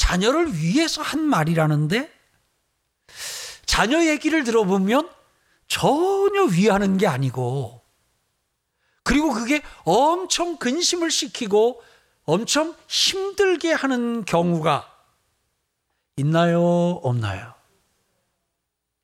자녀를 0.08 0.54
위해서 0.54 1.02
한 1.02 1.20
말이라는데 1.20 2.10
자녀 3.66 4.02
얘기를 4.06 4.42
들어보면 4.42 5.06
전혀 5.66 6.44
위하는 6.44 6.96
게 6.96 7.06
아니고 7.06 7.82
그리고 9.02 9.34
그게 9.34 9.60
엄청 9.84 10.56
근심을 10.56 11.10
시키고 11.10 11.82
엄청 12.24 12.74
힘들게 12.88 13.72
하는 13.72 14.24
경우가 14.24 14.90
있나요? 16.16 16.62
없나요? 17.02 17.52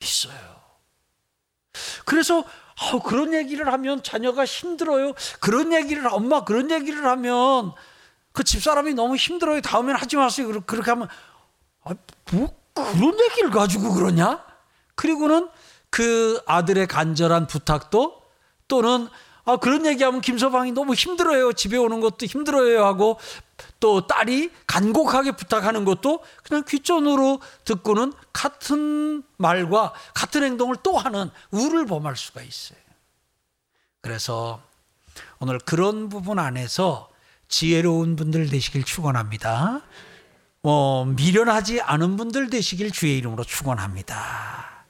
있어요. 0.00 0.62
그래서 2.06 2.38
어, 2.80 3.02
그런 3.02 3.34
얘기를 3.34 3.70
하면 3.70 4.02
자녀가 4.02 4.46
힘들어요. 4.46 5.12
그런 5.38 5.74
얘기를 5.74 6.06
엄마 6.08 6.44
그런 6.44 6.70
얘기를 6.70 7.04
하면 7.04 7.74
그 8.34 8.42
집사람이 8.42 8.94
너무 8.94 9.14
힘들어요. 9.14 9.60
다음엔 9.60 9.94
하지 9.94 10.16
마세요. 10.16 10.60
그렇게 10.66 10.90
하면 10.90 11.08
아, 11.84 11.94
뭐 12.32 12.52
그런 12.74 13.18
얘기를 13.20 13.50
가지고 13.50 13.94
그러냐? 13.94 14.44
그리고는 14.96 15.48
그 15.88 16.42
아들의 16.44 16.88
간절한 16.88 17.46
부탁도 17.46 18.20
또는 18.66 19.08
아, 19.44 19.56
그런 19.56 19.86
얘기하면 19.86 20.20
김서방이 20.20 20.72
너무 20.72 20.94
힘들어요. 20.94 21.52
집에 21.52 21.76
오는 21.76 22.00
것도 22.00 22.26
힘들어요. 22.26 22.84
하고 22.84 23.20
또 23.78 24.08
딸이 24.08 24.50
간곡하게 24.66 25.32
부탁하는 25.32 25.84
것도 25.84 26.24
그냥 26.42 26.64
귓전으로 26.64 27.40
듣고는 27.64 28.12
같은 28.32 29.22
말과 29.36 29.92
같은 30.12 30.42
행동을 30.42 30.74
또 30.82 30.98
하는 30.98 31.30
우를 31.52 31.86
범할 31.86 32.16
수가 32.16 32.42
있어요. 32.42 32.78
그래서 34.00 34.60
오늘 35.38 35.60
그런 35.60 36.08
부분 36.08 36.40
안에서 36.40 37.13
지혜로운 37.48 38.16
분들 38.16 38.48
되시길 38.50 38.84
축원합니다. 38.84 39.82
뭐 40.62 41.04
미련하지 41.04 41.80
않은 41.82 42.16
분들 42.16 42.50
되시길 42.50 42.90
주의 42.90 43.18
이름으로 43.18 43.44
축원합니다. 43.44 44.84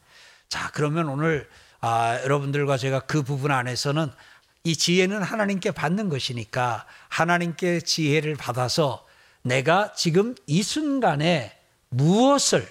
자, 0.49 0.71
그러면 0.73 1.09
오늘 1.09 1.49
아, 1.81 2.19
여러분들과 2.23 2.77
제가 2.77 3.01
그 3.01 3.23
부분 3.23 3.51
안에서는 3.51 4.11
이 4.63 4.77
지혜는 4.77 5.23
하나님께 5.23 5.73
받는 5.73 6.09
것이니까 6.09 6.87
하나님께 7.09 7.81
지혜를 7.81 8.37
받아서 8.37 9.05
내가 9.43 9.93
지금 9.93 10.35
이 10.47 10.63
순간에 10.63 11.59
무엇을 11.91 12.67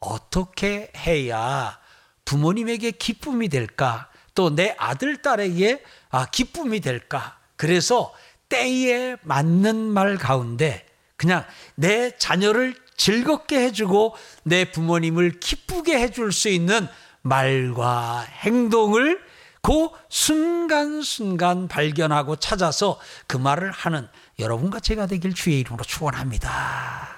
어떻게 0.00 0.90
해야 0.96 1.78
부모님에게 2.24 2.92
기쁨이 2.92 3.48
될까? 3.48 4.08
또 4.34 4.50
내 4.50 4.74
아들, 4.78 5.22
딸에게 5.22 5.84
아, 6.10 6.26
기쁨이 6.26 6.80
될까? 6.80 7.38
그래서 7.56 8.12
때에 8.48 9.16
맞는 9.22 9.76
말 9.76 10.16
가운데 10.16 10.86
그냥 11.16 11.44
내 11.74 12.16
자녀를 12.16 12.74
즐겁게 12.96 13.60
해주고 13.64 14.16
내 14.44 14.70
부모님을 14.70 15.40
기쁘게 15.40 15.98
해줄 15.98 16.32
수 16.32 16.48
있는 16.48 16.88
말과 17.22 18.20
행동을 18.20 19.20
그 19.62 19.88
순간순간 20.10 21.68
발견하고 21.68 22.36
찾아서 22.36 23.00
그 23.26 23.38
말을 23.38 23.70
하는 23.70 24.06
여러분과 24.38 24.80
제가 24.80 25.06
되길 25.06 25.34
주의 25.34 25.58
이름으로 25.60 25.84
축원합니다. 25.84 27.08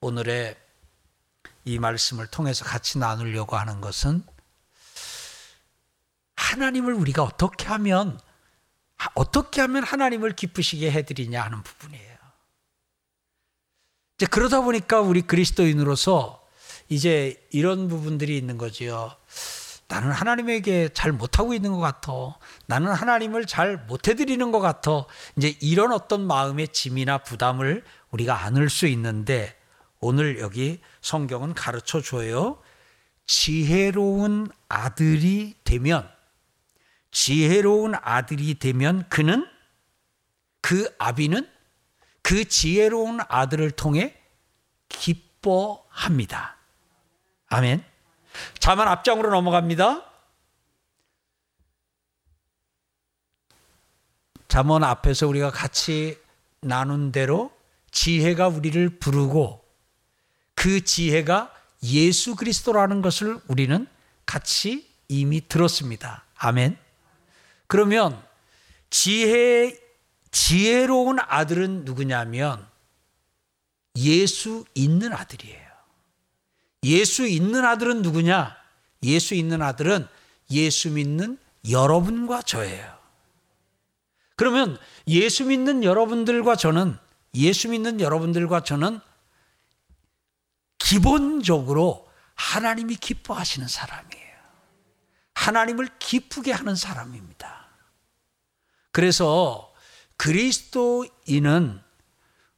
오늘의 0.00 0.56
이 1.64 1.78
말씀을 1.78 2.28
통해서 2.28 2.64
같이 2.64 2.98
나누려고 2.98 3.56
하는 3.56 3.80
것은 3.80 4.22
하나님을 6.36 6.94
우리가 6.94 7.22
어떻게 7.22 7.66
하면 7.66 8.18
어떻게 9.14 9.60
하면 9.62 9.82
하나님을 9.84 10.32
기쁘시게 10.32 10.90
해드리냐 10.90 11.42
하는 11.42 11.62
부분이에요. 11.62 12.16
이제 14.16 14.26
그러다 14.26 14.60
보니까 14.60 15.00
우리 15.00 15.22
그리스도인으로서 15.22 16.46
이제 16.88 17.46
이런 17.50 17.88
부분들이 17.88 18.36
있는 18.36 18.58
거지요. 18.58 19.16
나는 19.88 20.12
하나님에게 20.12 20.90
잘 20.90 21.10
못하고 21.10 21.52
있는 21.52 21.72
것 21.72 21.78
같아. 21.78 22.12
나는 22.66 22.92
하나님을 22.92 23.46
잘 23.46 23.76
못해드리는 23.76 24.52
것 24.52 24.60
같아. 24.60 25.06
이제 25.36 25.56
이런 25.60 25.92
어떤 25.92 26.26
마음의 26.26 26.68
짐이나 26.68 27.18
부담을 27.18 27.82
우리가 28.10 28.44
안을 28.44 28.70
수 28.70 28.86
있는데 28.86 29.56
오늘 29.98 30.38
여기 30.40 30.80
성경은 31.00 31.54
가르쳐 31.54 32.00
줘요. 32.00 32.58
지혜로운 33.26 34.48
아들이 34.68 35.54
되면, 35.64 36.08
지혜로운 37.10 37.94
아들이 38.00 38.58
되면 38.58 39.08
그는, 39.08 39.46
그 40.60 40.92
아비는 40.98 41.48
그 42.22 42.44
지혜로운 42.44 43.20
아들을 43.28 43.70
통해 43.72 44.16
기뻐합니다. 44.88 46.56
아멘. 47.48 47.84
자만 48.58 48.86
앞장으로 48.88 49.30
넘어갑니다. 49.30 50.06
잠언 54.48 54.84
앞에서 54.84 55.26
우리가 55.28 55.50
같이 55.50 56.18
나눈 56.60 57.12
대로 57.12 57.52
지혜가 57.90 58.48
우리를 58.48 58.98
부르고 58.98 59.64
그 60.54 60.84
지혜가 60.84 61.54
예수 61.84 62.36
그리스도라는 62.36 63.00
것을 63.00 63.40
우리는 63.48 63.86
같이 64.26 64.88
이미 65.08 65.48
들었습니다. 65.48 66.24
아멘. 66.36 66.76
그러면 67.70 68.20
지혜 68.90 69.78
지혜로운 70.32 71.18
아들은 71.20 71.84
누구냐면 71.84 72.66
예수 73.94 74.64
있는 74.74 75.12
아들이에요. 75.12 75.70
예수 76.82 77.28
있는 77.28 77.64
아들은 77.64 78.02
누구냐? 78.02 78.56
예수 79.04 79.36
있는 79.36 79.62
아들은 79.62 80.08
예수 80.50 80.90
믿는 80.90 81.38
여러분과 81.70 82.42
저예요. 82.42 82.98
그러면 84.34 84.76
예수 85.06 85.44
믿는 85.44 85.84
여러분들과 85.84 86.56
저는 86.56 86.98
예수 87.34 87.68
믿는 87.68 88.00
여러분들과 88.00 88.64
저는 88.64 88.98
기본적으로 90.78 92.10
하나님이 92.34 92.96
기뻐하시는 92.96 93.68
사람이에요. 93.68 94.30
하나님을 95.34 95.88
기쁘게 96.00 96.50
하는 96.50 96.74
사람입니다. 96.74 97.59
그래서 98.92 99.72
그리스도인은 100.16 101.80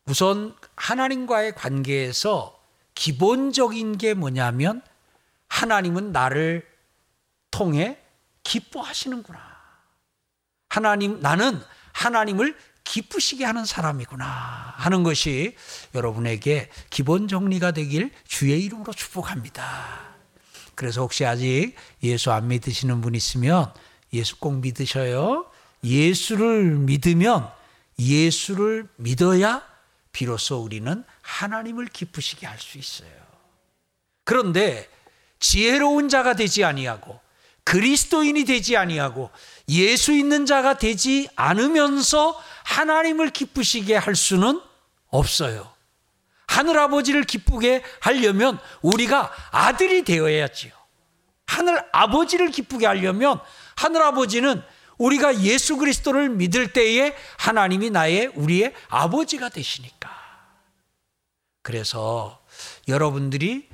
우선 0.06 0.56
하나님과의 0.76 1.54
관계에서 1.54 2.60
기본적인 2.94 3.98
게 3.98 4.14
뭐냐면 4.14 4.82
하나님은 5.48 6.12
나를 6.12 6.66
통해 7.50 7.98
기뻐하시는구나. 8.42 9.40
하나님, 10.68 11.20
나는 11.20 11.60
하나님을 11.92 12.56
기쁘시게 12.84 13.44
하는 13.44 13.64
사람이구나 13.64 14.24
하는 14.24 15.02
것이 15.02 15.56
여러분에게 15.94 16.68
기본 16.90 17.28
정리가 17.28 17.72
되길 17.72 18.10
주의 18.26 18.64
이름으로 18.64 18.92
축복합니다. 18.92 20.00
그래서 20.74 21.02
혹시 21.02 21.24
아직 21.24 21.74
예수 22.02 22.32
안 22.32 22.48
믿으시는 22.48 23.00
분 23.02 23.14
있으면 23.14 23.72
예수 24.12 24.38
꼭 24.38 24.58
믿으셔요. 24.60 25.51
예수를 25.84 26.76
믿으면 26.78 27.50
예수를 27.98 28.88
믿어야 28.96 29.62
비로소 30.12 30.58
우리는 30.58 31.04
하나님을 31.22 31.86
기쁘시게 31.86 32.46
할 32.46 32.58
수 32.58 32.78
있어요. 32.78 33.10
그런데 34.24 34.88
지혜로운 35.40 36.08
자가 36.08 36.34
되지 36.34 36.64
아니하고 36.64 37.20
그리스도인이 37.64 38.44
되지 38.44 38.76
아니하고 38.76 39.30
예수 39.68 40.12
있는 40.12 40.46
자가 40.46 40.78
되지 40.78 41.28
않으면서 41.36 42.40
하나님을 42.64 43.30
기쁘시게 43.30 43.96
할 43.96 44.14
수는 44.14 44.60
없어요. 45.08 45.72
하늘 46.46 46.78
아버지를 46.78 47.24
기쁘게 47.24 47.82
하려면 48.00 48.58
우리가 48.82 49.32
아들이 49.50 50.04
되어야지요. 50.04 50.72
하늘 51.46 51.82
아버지를 51.92 52.50
기쁘게 52.50 52.86
하려면 52.86 53.40
하늘 53.76 54.02
아버지는 54.02 54.62
우리가 55.02 55.40
예수 55.42 55.76
그리스도를 55.76 56.28
믿을 56.30 56.72
때에 56.72 57.14
하나님이 57.38 57.90
나의 57.90 58.28
우리의 58.28 58.72
아버지가 58.88 59.48
되시니까. 59.48 60.10
그래서 61.62 62.42
여러분들이 62.88 63.68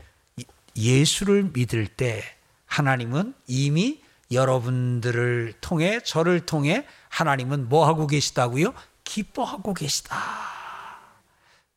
예수를 0.77 1.51
믿을 1.53 1.87
때 1.87 2.23
하나님은 2.67 3.35
이미 3.47 4.03
여러분들을 4.31 5.55
통해 5.61 6.01
저를 6.01 6.45
통해 6.47 6.87
하나님은 7.09 7.69
뭐 7.69 7.87
하고 7.87 8.07
계시다고요? 8.07 8.75
기뻐하고 9.05 9.75
계시다. 9.75 10.17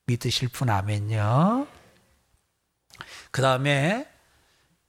믿으실 0.06 0.50
분 0.50 0.70
아멘요. 0.70 1.68
그 3.32 3.42
다음에 3.42 4.08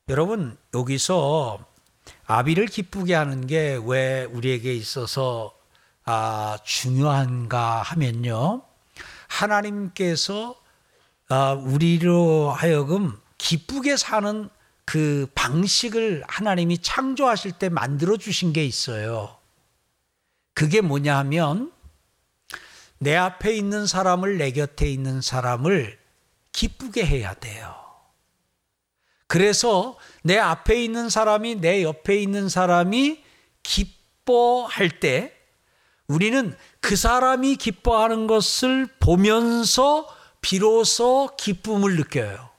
여러분 0.09 0.59
여기서 0.75 1.71
아비를 2.26 2.66
기쁘게 2.66 3.14
하는 3.14 3.46
게 3.46 3.76
왜 3.85 4.24
우리에게 4.24 4.74
있어서 4.74 5.54
아, 6.04 6.58
중요한가 6.64 7.82
하면요. 7.82 8.62
하나님께서 9.28 10.56
아, 11.28 11.52
우리로 11.52 12.50
하여금 12.50 13.18
기쁘게 13.38 13.96
사는 13.96 14.48
그 14.85 15.26
방식을 15.35 16.24
하나님이 16.26 16.78
창조하실 16.78 17.52
때 17.52 17.68
만들어 17.68 18.16
주신 18.16 18.52
게 18.52 18.64
있어요. 18.64 19.37
그게 20.54 20.80
뭐냐 20.80 21.16
하면 21.18 21.72
내 22.98 23.16
앞에 23.16 23.56
있는 23.56 23.87
사람을 23.87 24.38
내 24.38 24.50
곁에 24.52 24.88
있는 24.90 25.20
사람을 25.20 25.98
기쁘게 26.52 27.06
해야 27.06 27.35
돼요. 27.35 27.82
그래서 29.33 29.97
내 30.23 30.37
앞에 30.37 30.85
있는 30.85 31.09
사람이 31.09 31.62
내 31.62 31.83
옆에 31.83 32.21
있는 32.21 32.51
사람이 32.51 33.25
기뻐할 33.62 35.01
때 35.01 35.35
우리는 36.07 36.55
그 36.83 36.97
사람이 36.97 37.57
기뻐하는 37.57 38.27
것을 38.27 38.88
보면서 39.01 40.07
비로소 40.42 41.31
기쁨을 41.38 41.97
느껴요. 41.97 42.51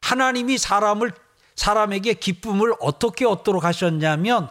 하나님이 0.00 0.56
사람을 0.56 1.12
사람에게 1.56 2.14
기쁨을 2.14 2.72
어떻게 2.80 3.26
얻도록 3.26 3.64
하셨냐면 3.64 4.48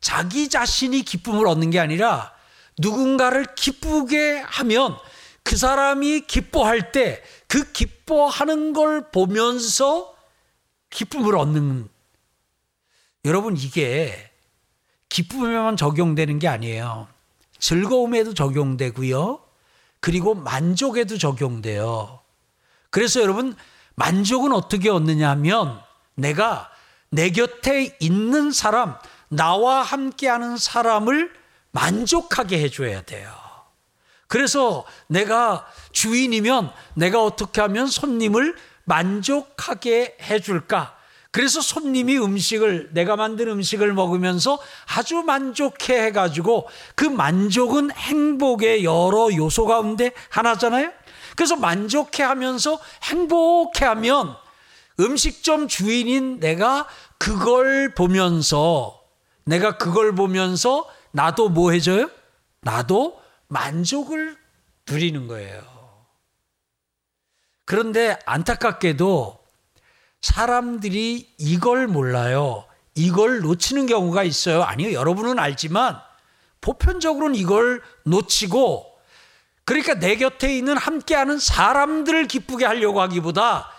자기 0.00 0.48
자신이 0.48 1.02
기쁨을 1.02 1.46
얻는 1.46 1.68
게 1.68 1.78
아니라 1.78 2.32
누군가를 2.78 3.54
기쁘게 3.54 4.38
하면 4.38 4.96
그 5.46 5.56
사람이 5.56 6.22
기뻐할 6.26 6.92
때 6.92 7.22
그 7.48 7.72
기뻐하는 7.72 8.72
걸 8.72 9.10
보면서 9.10 10.14
기쁨을 10.90 11.36
얻는 11.36 11.88
여러분 13.24 13.56
이게 13.56 14.30
기쁨에만 15.08 15.76
적용되는 15.76 16.38
게 16.38 16.48
아니에요. 16.48 17.08
즐거움에도 17.58 18.34
적용되고요. 18.34 19.40
그리고 20.00 20.34
만족에도 20.34 21.18
적용돼요. 21.18 22.20
그래서 22.90 23.20
여러분 23.20 23.54
만족은 23.94 24.52
어떻게 24.52 24.90
얻느냐 24.90 25.30
하면 25.30 25.80
내가 26.14 26.70
내 27.08 27.30
곁에 27.30 27.96
있는 28.00 28.52
사람, 28.52 28.96
나와 29.28 29.82
함께하는 29.82 30.56
사람을 30.56 31.32
만족하게 31.72 32.60
해줘야 32.60 33.02
돼요. 33.02 33.45
그래서 34.26 34.84
내가 35.06 35.66
주인이면 35.92 36.70
내가 36.94 37.22
어떻게 37.22 37.60
하면 37.60 37.86
손님을 37.86 38.56
만족하게 38.84 40.16
해줄까? 40.22 40.96
그래서 41.30 41.60
손님이 41.60 42.18
음식을, 42.18 42.90
내가 42.92 43.14
만든 43.16 43.48
음식을 43.48 43.92
먹으면서 43.92 44.58
아주 44.96 45.16
만족해 45.16 46.06
해가지고 46.06 46.66
그 46.94 47.04
만족은 47.04 47.90
행복의 47.90 48.84
여러 48.84 49.28
요소 49.34 49.66
가운데 49.66 50.12
하나잖아요? 50.30 50.90
그래서 51.36 51.54
만족해 51.56 52.22
하면서 52.22 52.80
행복해 53.02 53.84
하면 53.84 54.34
음식점 54.98 55.68
주인인 55.68 56.40
내가 56.40 56.86
그걸 57.18 57.94
보면서 57.94 58.98
내가 59.44 59.76
그걸 59.76 60.14
보면서 60.14 60.88
나도 61.12 61.50
뭐 61.50 61.72
해줘요? 61.72 62.08
나도 62.62 63.20
만족을 63.48 64.36
누리는 64.88 65.26
거예요. 65.26 65.62
그런데 67.64 68.18
안타깝게도 68.26 69.44
사람들이 70.20 71.34
이걸 71.38 71.86
몰라요. 71.86 72.64
이걸 72.94 73.40
놓치는 73.40 73.86
경우가 73.86 74.22
있어요. 74.22 74.62
아니요, 74.62 74.92
여러분은 74.92 75.38
알지만 75.38 76.00
보편적으로는 76.60 77.36
이걸 77.36 77.82
놓치고 78.04 78.96
그러니까 79.64 79.94
내 79.94 80.16
곁에 80.16 80.56
있는 80.56 80.76
함께하는 80.76 81.38
사람들을 81.38 82.28
기쁘게 82.28 82.64
하려고 82.64 83.00
하기보다 83.00 83.70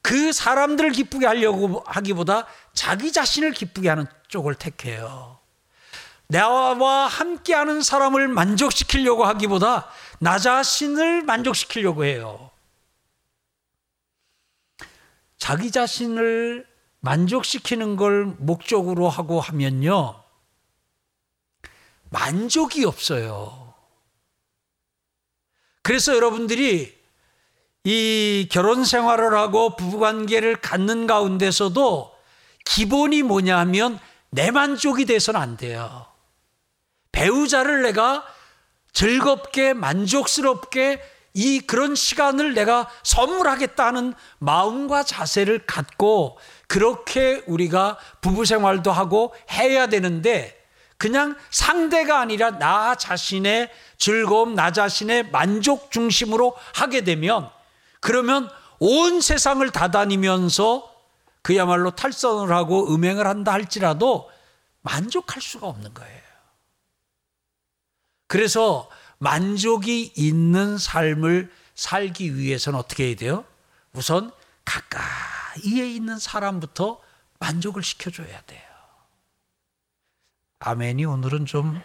그 0.00 0.32
사람들을 0.32 0.90
기쁘게 0.92 1.26
하려고 1.26 1.82
하기보다 1.86 2.46
자기 2.72 3.12
자신을 3.12 3.52
기쁘게 3.52 3.88
하는 3.88 4.06
쪽을 4.28 4.54
택해요. 4.54 5.41
나와 6.28 7.06
함께하는 7.06 7.82
사람을 7.82 8.28
만족시키려고 8.28 9.24
하기보다 9.24 9.88
나 10.18 10.38
자신을 10.38 11.22
만족시키려고 11.22 12.04
해요. 12.04 12.50
자기 15.36 15.70
자신을 15.70 16.66
만족시키는 17.00 17.96
걸 17.96 18.26
목적으로 18.38 19.08
하고 19.08 19.40
하면요. 19.40 20.22
만족이 22.10 22.84
없어요. 22.84 23.74
그래서 25.82 26.14
여러분들이 26.14 26.96
이 27.84 28.48
결혼 28.52 28.84
생활을 28.84 29.34
하고 29.34 29.74
부부 29.74 29.98
관계를 29.98 30.60
갖는 30.60 31.08
가운데서도 31.08 32.14
기본이 32.64 33.22
뭐냐 33.24 33.58
하면 33.58 33.98
내 34.30 34.52
만족이 34.52 35.04
돼서는 35.04 35.40
안 35.40 35.56
돼요. 35.56 36.06
배우자를 37.12 37.82
내가 37.82 38.24
즐겁게 38.92 39.74
만족스럽게 39.74 41.02
이 41.34 41.60
그런 41.60 41.94
시간을 41.94 42.54
내가 42.54 42.88
선물하겠다는 43.04 44.14
마음과 44.38 45.04
자세를 45.04 45.66
갖고 45.66 46.38
그렇게 46.66 47.42
우리가 47.46 47.96
부부 48.20 48.44
생활도 48.44 48.92
하고 48.92 49.34
해야 49.50 49.86
되는데 49.86 50.58
그냥 50.98 51.36
상대가 51.50 52.20
아니라 52.20 52.58
나 52.58 52.94
자신의 52.94 53.70
즐거움, 53.98 54.54
나 54.54 54.70
자신의 54.70 55.30
만족 55.30 55.90
중심으로 55.90 56.54
하게 56.74 57.02
되면 57.02 57.50
그러면 58.00 58.48
온 58.78 59.20
세상을 59.20 59.68
다다니면서 59.70 60.92
그야말로 61.42 61.90
탈선을 61.92 62.54
하고 62.54 62.94
음행을 62.94 63.26
한다 63.26 63.52
할지라도 63.52 64.30
만족할 64.82 65.42
수가 65.42 65.66
없는 65.66 65.92
거예요. 65.94 66.21
그래서 68.32 68.88
만족이 69.18 70.14
있는 70.16 70.78
삶을 70.78 71.52
살기 71.74 72.38
위해서는 72.38 72.78
어떻게 72.78 73.08
해야 73.08 73.14
돼요? 73.14 73.44
우선 73.92 74.32
가까이에 74.64 75.86
있는 75.86 76.18
사람부터 76.18 76.98
만족을 77.38 77.82
시켜줘야 77.82 78.40
돼요. 78.46 78.62
아멘이 80.60 81.04
오늘은 81.04 81.44
좀, 81.44 81.78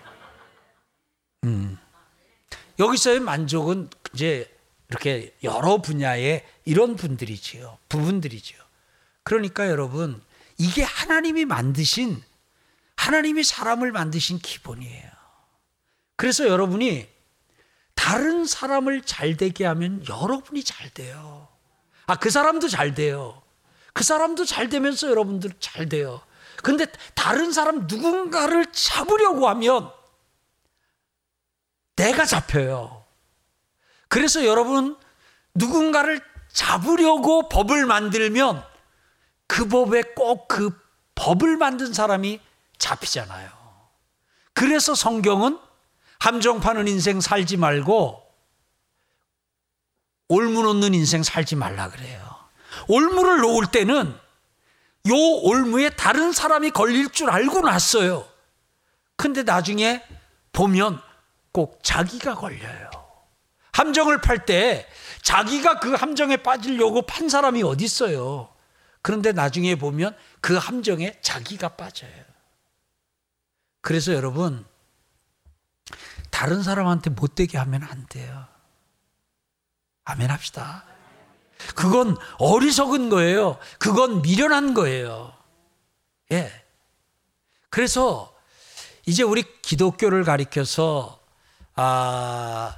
음. 1.43 1.77
여기서의 2.79 3.19
만족은 3.19 3.89
이제 4.13 4.49
이렇게 4.87 5.35
여러 5.43 5.81
분야의 5.81 6.45
이런 6.63 6.95
분들이지요. 6.95 7.77
부분들이지요. 7.89 8.57
그러니까 9.23 9.67
여러분, 9.67 10.23
이게 10.57 10.81
하나님이 10.81 11.43
만드신, 11.43 12.23
하나님이 12.95 13.43
사람을 13.43 13.91
만드신 13.91 14.39
기본이에요. 14.39 15.16
그래서 16.17 16.47
여러분이 16.47 17.07
다른 17.95 18.45
사람을 18.45 19.03
잘 19.03 19.37
되게 19.37 19.65
하면 19.65 20.05
여러분이 20.07 20.63
잘 20.63 20.89
돼요. 20.89 21.47
아, 22.05 22.15
그 22.17 22.29
사람도 22.29 22.67
잘 22.67 22.93
돼요. 22.93 23.41
그 23.93 24.03
사람도 24.03 24.45
잘 24.45 24.67
되면서 24.69 25.09
여러분들 25.09 25.51
잘 25.59 25.87
돼요. 25.87 26.21
근데 26.63 26.85
다른 27.15 27.51
사람 27.53 27.87
누군가를 27.87 28.71
잡으려고 28.71 29.47
하면 29.47 29.91
내가 31.95 32.25
잡혀요. 32.25 33.05
그래서 34.09 34.45
여러분 34.45 34.97
누군가를 35.55 36.21
잡으려고 36.51 37.47
법을 37.49 37.85
만들면 37.85 38.63
그 39.47 39.67
법에 39.67 40.01
꼭 40.15 40.47
그 40.47 40.87
법을 41.17 41.57
만든 41.57 41.93
사람이 41.93 42.39
잡히잖아요. 42.77 43.49
그래서 44.53 44.95
성경은 44.95 45.59
함정 46.19 46.59
파는 46.59 46.87
인생 46.87 47.21
살지 47.21 47.57
말고 47.57 48.23
올무 50.29 50.63
놓는 50.63 50.93
인생 50.93 51.23
살지 51.23 51.55
말라 51.55 51.89
그래요. 51.89 52.35
올무를 52.87 53.39
놓을 53.39 53.67
때는 53.71 54.13
요 55.09 55.13
올무에 55.15 55.89
다른 55.91 56.31
사람이 56.31 56.71
걸릴 56.71 57.09
줄 57.09 57.29
알고 57.29 57.61
났어요. 57.61 58.27
근데 59.15 59.43
나중에 59.43 60.03
보면 60.51 61.01
꼭 61.51 61.79
자기가 61.81 62.35
걸려요. 62.35 62.89
함정을 63.71 64.21
팔 64.21 64.45
때 64.45 64.87
자기가 65.21 65.79
그 65.79 65.93
함정에 65.93 66.37
빠지려고 66.37 67.03
판 67.03 67.29
사람이 67.29 67.63
어디 67.63 67.85
있어요. 67.85 68.53
그런데 69.01 69.31
나중에 69.31 69.75
보면 69.75 70.15
그 70.41 70.57
함정에 70.57 71.13
자기가 71.21 71.69
빠져요. 71.69 72.11
그래서 73.81 74.13
여러분 74.13 74.65
다른 76.29 76.63
사람한테 76.63 77.09
못되게 77.11 77.57
하면 77.57 77.83
안 77.83 78.05
돼요. 78.07 78.45
아멘 80.05 80.29
합시다. 80.29 80.85
그건 81.75 82.17
어리석은 82.37 83.09
거예요. 83.09 83.57
그건 83.79 84.21
미련한 84.21 84.73
거예요. 84.73 85.33
예. 86.31 86.51
그래서 87.69 88.33
이제 89.05 89.23
우리 89.23 89.43
기독교를 89.61 90.23
가리켜서 90.23 91.19
아, 91.75 92.77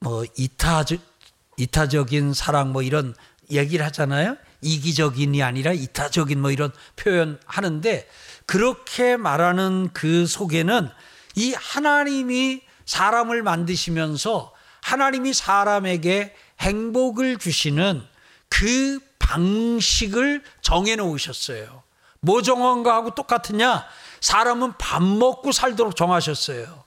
뭐 0.00 0.24
이타적 0.36 1.00
이타적인 1.56 2.32
사랑 2.32 2.72
뭐 2.72 2.82
이런 2.82 3.14
얘기를 3.50 3.84
하잖아요. 3.86 4.36
이기적인이 4.62 5.42
아니라 5.42 5.72
이타적인 5.72 6.40
뭐 6.40 6.50
이런 6.50 6.72
표현 6.96 7.38
하는데 7.46 8.08
그렇게 8.46 9.16
말하는 9.16 9.90
그 9.92 10.26
속에는 10.26 10.88
이 11.36 11.54
하나님이 11.54 12.62
사람을 12.86 13.42
만드시면서 13.42 14.52
하나님이 14.82 15.32
사람에게 15.32 16.34
행복을 16.60 17.38
주시는 17.38 18.04
그 18.48 18.98
방식을 19.18 20.42
정해 20.60 20.96
놓으셨어요. 20.96 21.82
뭐 22.20 22.42
정한 22.42 22.82
거하고 22.82 23.14
똑같으냐? 23.14 23.86
사람은 24.20 24.74
밥 24.78 25.02
먹고 25.02 25.52
살도록 25.52 25.96
정하셨어요. 25.96 26.84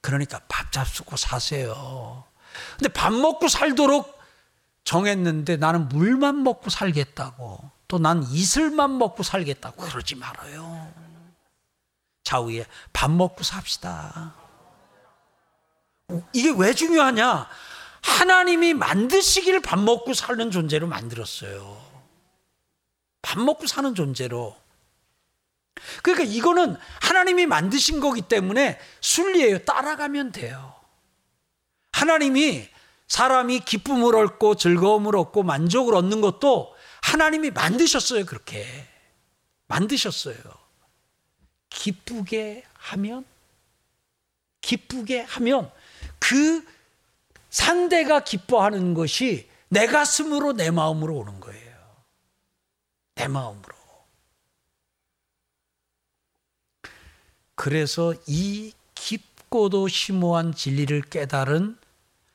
그러니까 0.00 0.40
밥 0.48 0.72
잡수고 0.72 1.16
사세요. 1.16 2.24
근데 2.78 2.92
밥 2.92 3.12
먹고 3.12 3.48
살도록 3.48 4.18
정했는데 4.84 5.56
나는 5.56 5.88
물만 5.88 6.42
먹고 6.42 6.68
살겠다고 6.70 7.70
또 7.88 7.98
난 7.98 8.24
이슬만 8.24 8.98
먹고 8.98 9.22
살겠다고 9.22 9.82
그러지 9.84 10.16
말아요. 10.16 10.92
좌우에 12.24 12.66
밥 12.92 13.10
먹고 13.10 13.44
삽시다. 13.44 14.34
이게 16.32 16.52
왜 16.56 16.74
중요하냐? 16.74 17.48
하나님이 18.02 18.74
만드시길 18.74 19.60
밥 19.60 19.78
먹고 19.78 20.12
사는 20.14 20.50
존재로 20.50 20.86
만들었어요. 20.86 21.82
밥 23.22 23.38
먹고 23.38 23.66
사는 23.66 23.94
존재로. 23.94 24.56
그러니까 26.02 26.24
이거는 26.24 26.76
하나님이 27.00 27.46
만드신 27.46 28.00
거기 28.00 28.22
때문에 28.22 28.78
순리예요. 29.00 29.64
따라가면 29.64 30.32
돼요. 30.32 30.74
하나님이 31.92 32.68
사람이 33.08 33.60
기쁨을 33.60 34.16
얻고 34.16 34.56
즐거움을 34.56 35.16
얻고 35.16 35.42
만족을 35.42 35.94
얻는 35.94 36.20
것도 36.20 36.74
하나님이 37.02 37.50
만드셨어요. 37.50 38.24
그렇게. 38.26 38.66
만드셨어요. 39.66 40.63
기쁘게 41.74 42.64
하면, 42.72 43.26
기쁘게 44.60 45.20
하면 45.22 45.70
그 46.18 46.64
상대가 47.50 48.24
기뻐하는 48.24 48.94
것이 48.94 49.48
내 49.68 49.86
가슴으로 49.86 50.52
내 50.52 50.70
마음으로 50.70 51.16
오는 51.16 51.40
거예요. 51.40 51.74
내 53.16 53.28
마음으로. 53.28 53.74
그래서 57.54 58.14
이 58.26 58.72
깊고도 58.94 59.88
심오한 59.88 60.54
진리를 60.54 61.02
깨달은 61.02 61.78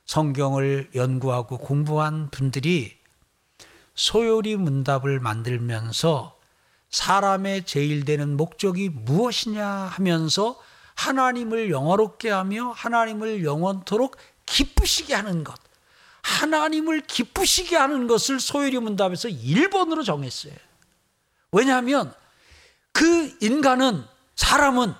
성경을 0.05 0.91
연구하고 0.95 1.57
공부한 1.57 2.29
분들이 2.29 2.97
소요리 3.95 4.55
문답을 4.55 5.19
만들면서 5.19 6.38
사람의 6.89 7.65
제일 7.65 8.05
되는 8.05 8.35
목적이 8.35 8.89
무엇이냐 8.89 9.65
하면서 9.65 10.59
하나님을 10.95 11.69
영화롭게 11.69 12.29
하며 12.29 12.71
하나님을 12.71 13.43
영원토록 13.43 14.17
기쁘시게 14.45 15.13
하는 15.13 15.43
것. 15.43 15.55
하나님을 16.21 17.01
기쁘시게 17.01 17.75
하는 17.75 18.07
것을 18.07 18.39
소요리 18.39 18.79
문답에서 18.79 19.29
1번으로 19.29 20.05
정했어요. 20.05 20.53
왜냐하면 21.51 22.13
그 22.91 23.37
인간은 23.41 24.03
사람은 24.35 24.93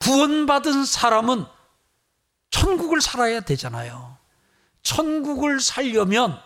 구원받은 0.00 0.84
사람은 0.84 1.46
천국을 2.50 3.00
살아야 3.00 3.40
되잖아요. 3.40 4.16
천국을 4.82 5.60
살려면 5.60 6.40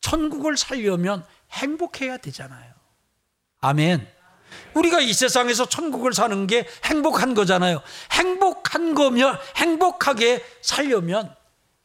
천국을 0.00 0.56
살려면 0.56 1.24
행복해야 1.52 2.16
되잖아요. 2.16 2.79
아멘. 3.60 4.06
우리가 4.74 5.00
이 5.00 5.12
세상에서 5.12 5.68
천국을 5.68 6.12
사는 6.12 6.46
게 6.46 6.66
행복한 6.84 7.34
거잖아요. 7.34 7.82
행복한 8.12 8.94
거면 8.94 9.38
행복하게 9.56 10.44
살려면 10.62 11.34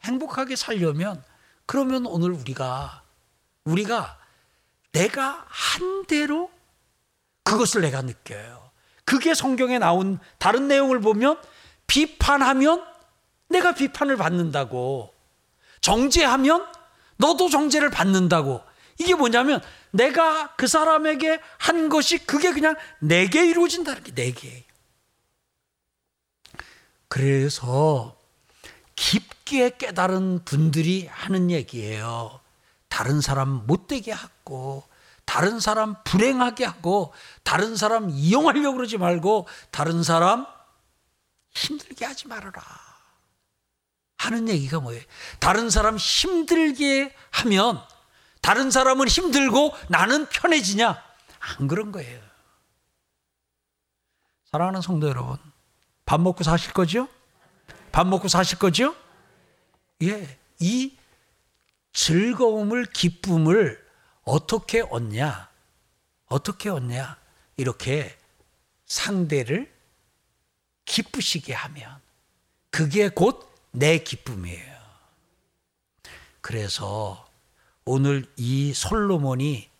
행복하게 0.04 0.56
살려면 0.56 1.22
그러면 1.66 2.06
오늘 2.06 2.30
우리가 2.30 3.02
우리가 3.64 4.18
내가 4.92 5.44
한 5.48 6.06
대로 6.06 6.50
그것을 7.44 7.82
내가 7.82 8.02
느껴요. 8.02 8.70
그게 9.04 9.34
성경에 9.34 9.78
나온 9.78 10.18
다른 10.38 10.68
내용을 10.68 11.00
보면 11.00 11.40
비판하면 11.86 12.84
내가 13.48 13.72
비판을 13.74 14.16
받는다고 14.16 15.12
정죄하면 15.80 16.66
너도 17.16 17.48
정죄를 17.48 17.90
받는다고 17.90 18.62
이게 18.98 19.14
뭐냐면 19.14 19.60
내가 19.96 20.54
그 20.56 20.66
사람에게 20.66 21.40
한 21.58 21.88
것이 21.88 22.18
그게 22.18 22.52
그냥 22.52 22.76
내게 23.00 23.46
이루어진다는 23.46 24.02
게 24.02 24.14
내게. 24.14 24.64
그래서 27.08 28.16
깊게 28.94 29.76
깨달은 29.78 30.44
분들이 30.44 31.06
하는 31.06 31.50
얘기예요. 31.50 32.40
다른 32.88 33.20
사람 33.20 33.66
못되게 33.66 34.12
하고, 34.12 34.84
다른 35.24 35.60
사람 35.60 35.96
불행하게 36.04 36.64
하고, 36.64 37.12
다른 37.42 37.76
사람 37.76 38.10
이용하려고 38.10 38.76
그러지 38.76 38.98
말고, 38.98 39.46
다른 39.70 40.02
사람 40.02 40.46
힘들게 41.54 42.04
하지 42.04 42.28
말아라. 42.28 42.62
하는 44.18 44.48
얘기가 44.48 44.80
뭐예요? 44.80 45.02
다른 45.40 45.70
사람 45.70 45.96
힘들게 45.96 47.14
하면 47.30 47.82
다른 48.46 48.70
사람은 48.70 49.08
힘들고 49.08 49.74
나는 49.88 50.28
편해지냐? 50.28 51.02
안 51.40 51.66
그런 51.66 51.90
거예요. 51.90 52.22
사랑하는 54.44 54.80
성도 54.82 55.08
여러분, 55.08 55.36
밥 56.04 56.20
먹고 56.20 56.44
사실 56.44 56.72
거죠? 56.72 57.08
밥 57.90 58.06
먹고 58.06 58.28
사실 58.28 58.56
거죠? 58.56 58.94
예, 60.04 60.38
이 60.60 60.96
즐거움을, 61.92 62.86
기쁨을 62.86 63.84
어떻게 64.22 64.80
얻냐? 64.80 65.50
어떻게 66.26 66.68
얻냐? 66.68 67.18
이렇게 67.56 68.16
상대를 68.84 69.74
기쁘시게 70.84 71.52
하면 71.52 72.00
그게 72.70 73.08
곧 73.08 73.56
내 73.72 73.98
기쁨이에요. 73.98 74.74
그래서 76.40 77.25
오늘 77.86 78.26
이 78.36 78.74
솔로몬이 78.74 79.70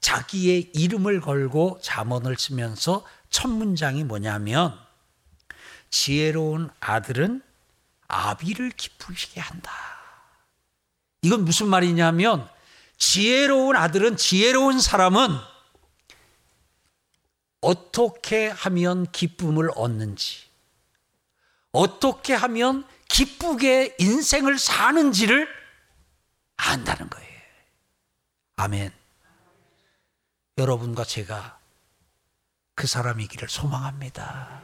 자기의 0.00 0.70
이름을 0.72 1.20
걸고 1.20 1.80
잠언을 1.82 2.36
쓰면서 2.38 3.04
첫 3.28 3.48
문장이 3.48 4.04
뭐냐면 4.04 4.78
지혜로운 5.90 6.70
아들은 6.78 7.42
아비를 8.06 8.70
기쁘시게 8.70 9.40
한다. 9.40 9.72
이건 11.22 11.44
무슨 11.44 11.66
말이냐면 11.66 12.48
지혜로운 12.98 13.74
아들은 13.74 14.16
지혜로운 14.16 14.80
사람은 14.80 15.36
어떻게 17.60 18.46
하면 18.46 19.10
기쁨을 19.10 19.72
얻는지 19.74 20.44
어떻게 21.72 22.32
하면 22.32 22.86
기쁘게 23.08 23.96
인생을 23.98 24.56
사는지를 24.56 25.48
안다는 26.56 27.10
거예요. 27.10 27.25
아멘. 28.56 28.92
여러분과 30.58 31.04
제가 31.04 31.58
그 32.74 32.86
사람이기를 32.86 33.48
소망합니다. 33.48 34.62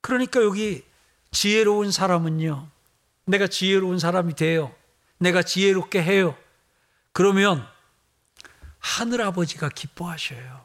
그러니까 0.00 0.42
여기 0.42 0.84
지혜로운 1.30 1.90
사람은요, 1.90 2.68
내가 3.24 3.46
지혜로운 3.46 3.98
사람이 3.98 4.34
돼요. 4.34 4.74
내가 5.18 5.42
지혜롭게 5.42 6.02
해요. 6.02 6.36
그러면 7.12 7.66
하늘 8.78 9.22
아버지가 9.22 9.70
기뻐하셔요. 9.70 10.64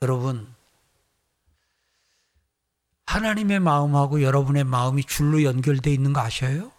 여러분, 0.00 0.52
하나님의 3.06 3.60
마음하고 3.60 4.22
여러분의 4.22 4.64
마음이 4.64 5.04
줄로 5.04 5.42
연결되어 5.42 5.92
있는 5.92 6.14
거 6.14 6.20
아셔요? 6.20 6.71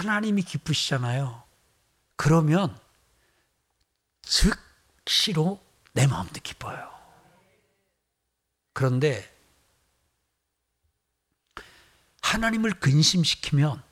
하나님이 0.00 0.42
기쁘시잖아요. 0.42 1.42
그러면 2.16 2.74
즉시로 4.22 5.62
내 5.92 6.06
마음도 6.06 6.40
기뻐요. 6.40 6.90
그런데 8.72 9.30
하나님을 12.22 12.80
근심시키면 12.80 13.82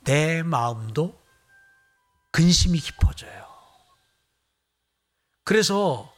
내 0.00 0.42
마음도 0.42 1.18
근심이 2.30 2.80
깊어져요. 2.80 3.48
그래서 5.44 6.14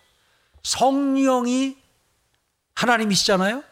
성령이 0.64 1.80
하나님이시잖아요. 2.74 3.62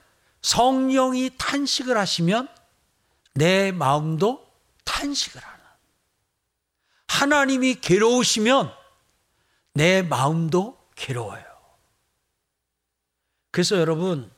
성령이 0.42 1.30
탄식을 1.36 1.98
하시면 1.98 2.48
내 3.34 3.72
마음도 3.72 4.46
탄식을 4.84 5.42
하는. 5.42 5.64
하나님이 7.08 7.76
괴로우시면 7.80 8.72
내 9.74 10.02
마음도 10.02 10.78
괴로워요. 10.94 11.44
그래서 13.50 13.76
여러분, 13.76 14.30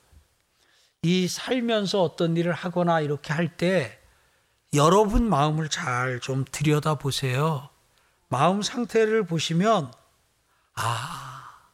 이 1.03 1.29
살면서 1.29 2.03
어떤 2.03 2.37
일을 2.37 2.53
하거나 2.53 3.01
이렇게 3.01 3.33
할 3.33 3.57
때 3.57 3.99
여러분 4.75 5.29
마음을 5.29 5.69
잘 5.69 6.21
좀 6.21 6.45
들여다 6.51 6.97
보세요. 6.97 7.71
마음 8.29 8.61
상태를 8.63 9.25
보시면, 9.27 9.93
아, 10.75 11.71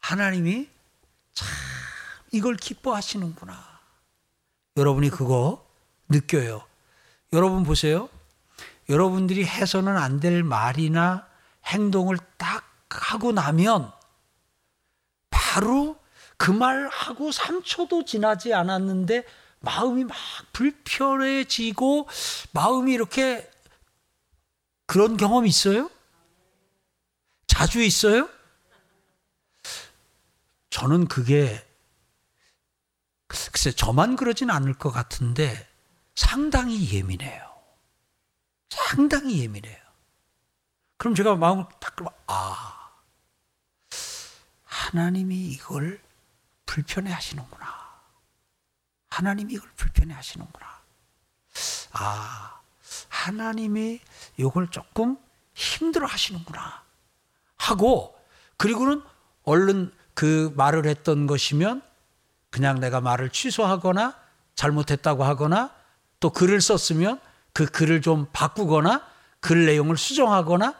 하나님이 0.00 0.68
참 1.32 1.48
이걸 2.32 2.56
기뻐하시는구나. 2.56 3.80
여러분이 4.76 5.10
그거 5.10 5.63
느껴요. 6.14 6.64
여러분 7.32 7.64
보세요. 7.64 8.08
여러분들이 8.88 9.44
해서는 9.44 9.96
안 9.96 10.20
될 10.20 10.42
말이나 10.42 11.26
행동을 11.66 12.18
딱 12.36 12.64
하고 12.90 13.32
나면 13.32 13.90
바로 15.30 15.98
그 16.36 16.50
말하고 16.50 17.30
3초도 17.30 18.06
지나지 18.06 18.54
않았는데 18.54 19.24
마음이 19.60 20.04
막 20.04 20.16
불편해지고 20.52 22.08
마음이 22.52 22.92
이렇게 22.92 23.50
그런 24.86 25.16
경험 25.16 25.46
있어요? 25.46 25.90
자주 27.46 27.82
있어요? 27.82 28.28
저는 30.70 31.08
그게 31.08 31.64
글쎄 33.26 33.72
저만 33.72 34.16
그러진 34.16 34.50
않을 34.50 34.74
것 34.74 34.90
같은데 34.90 35.66
상당히 36.14 36.92
예민해요. 36.92 37.54
상당히 38.70 39.40
예민해요. 39.40 39.82
그럼 40.96 41.14
제가 41.14 41.34
마음을 41.36 41.64
딱 41.80 41.94
아, 42.26 42.90
하나님이 44.64 45.36
이걸 45.52 46.00
불편해 46.66 47.12
하시는구나. 47.12 47.74
하나님이 49.10 49.54
이걸 49.54 49.70
불편해 49.76 50.14
하시는구나. 50.14 50.66
아, 51.92 52.60
하나님이 53.08 54.00
이걸 54.36 54.70
조금 54.70 55.16
힘들어 55.54 56.06
하시는구나. 56.06 56.82
하고, 57.56 58.18
그리고는 58.56 59.02
얼른 59.44 59.92
그 60.14 60.52
말을 60.56 60.86
했던 60.86 61.26
것이면 61.26 61.82
그냥 62.50 62.80
내가 62.80 63.00
말을 63.00 63.30
취소하거나 63.30 64.18
잘못했다고 64.54 65.24
하거나 65.24 65.74
또 66.20 66.30
글을 66.30 66.60
썼으면 66.60 67.20
그 67.52 67.66
글을 67.66 68.02
좀 68.02 68.26
바꾸거나 68.32 69.02
글 69.40 69.66
내용을 69.66 69.96
수정하거나 69.96 70.74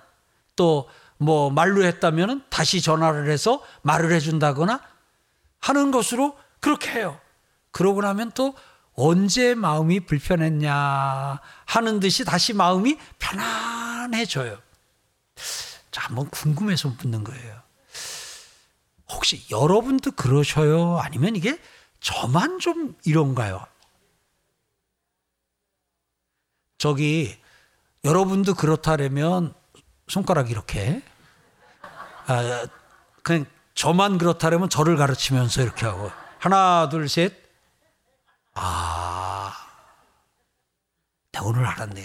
또 0.57 0.89
뭐 1.19 1.51
말로 1.51 1.85
했다면 1.85 2.45
다시 2.51 2.81
전화를 2.83 3.31
해서 3.31 3.63
말을 3.83 4.13
해준다거나 4.13 4.81
하는 5.61 5.91
것으로 5.91 6.37
그렇게 6.61 6.91
해요. 6.91 7.19
그러고 7.71 8.03
나면 8.03 8.33
또 8.33 8.55
언제 8.95 9.55
마음이 9.55 10.01
불편했냐 10.01 11.41
하는 11.65 12.01
듯이 12.01 12.25
다시 12.25 12.53
마음이 12.53 12.99
편안해져요. 13.19 14.59
자, 15.91 16.03
한번 16.03 16.29
궁금해서 16.31 16.89
묻는 17.01 17.25
거예요. 17.25 17.61
혹시 19.11 19.45
여러분도 19.51 20.13
그러셔요? 20.13 20.99
아니면 20.99 21.37
이게 21.37 21.59
저만 22.01 22.59
좀 22.59 22.97
이런가요? 23.05 23.65
저기 26.79 27.37
여러분도 28.05 28.55
그렇다면 28.55 29.55
손가락 30.09 30.51
이렇게 30.51 31.03
아, 32.27 32.67
그냥 33.23 33.47
저만 33.75 34.19
그렇다면 34.19 34.69
저를 34.69 34.97
가르치면서 34.97 35.63
이렇게 35.63 35.87
하고 35.87 36.11
하나 36.39 36.89
둘 36.89 37.09
셋. 37.09 37.33
아, 38.55 39.53
나 41.33 41.43
오늘 41.43 41.65
알았네. 41.67 42.05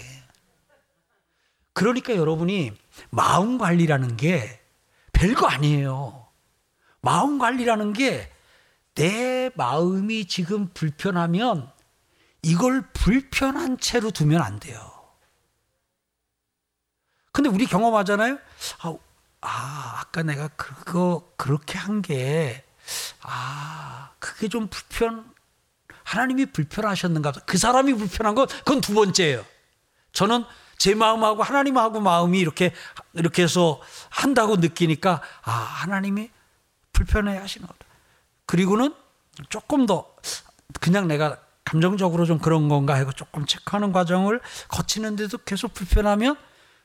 그러니까 1.72 2.16
여러분이 2.16 2.72
마음 3.10 3.58
관리라는 3.58 4.16
게 4.16 4.60
별거 5.12 5.46
아니에요. 5.46 6.26
마음 7.00 7.38
관리라는 7.38 7.92
게 7.92 8.30
내 8.94 9.50
마음이 9.54 10.26
지금 10.26 10.68
불편하면 10.74 11.70
이걸 12.42 12.82
불편한 12.92 13.78
채로 13.78 14.10
두면 14.10 14.40
안 14.40 14.58
돼요. 14.58 14.90
근데 17.32 17.48
우리 17.48 17.66
경험하잖아요. 17.66 18.38
아, 18.82 18.96
아 19.40 19.94
아까 20.00 20.22
내가 20.22 20.48
그거 20.48 21.30
그렇게 21.36 21.78
한 21.78 22.02
게, 22.02 22.64
아, 23.22 24.10
그게 24.18 24.48
좀 24.48 24.68
불편, 24.68 25.32
하나님이 26.02 26.46
불편하셨는가. 26.46 27.32
그 27.46 27.56
사람이 27.56 27.94
불편한 27.94 28.34
건 28.34 28.46
그건 28.48 28.80
두 28.80 28.94
번째예요. 28.94 29.44
저는 30.12 30.44
제 30.76 30.94
마음하고 30.94 31.42
하나님하고 31.42 32.00
마음이 32.00 32.40
이렇게, 32.40 32.74
이렇게 33.12 33.42
해서 33.42 33.80
한다고 34.08 34.56
느끼니까, 34.56 35.22
아, 35.42 35.50
하나님이 35.50 36.30
불편해 36.92 37.36
하시는 37.36 37.66
거다. 37.66 37.86
그리고는 38.46 38.94
조금 39.48 39.86
더 39.86 40.14
그냥 40.80 41.06
내가 41.06 41.40
감정적으로 41.70 42.26
좀 42.26 42.38
그런 42.38 42.68
건가 42.68 42.96
하고 42.98 43.12
조금 43.12 43.46
체크하는 43.46 43.92
과정을 43.92 44.40
거치는데도 44.68 45.38
계속 45.38 45.72
불편하면 45.72 46.36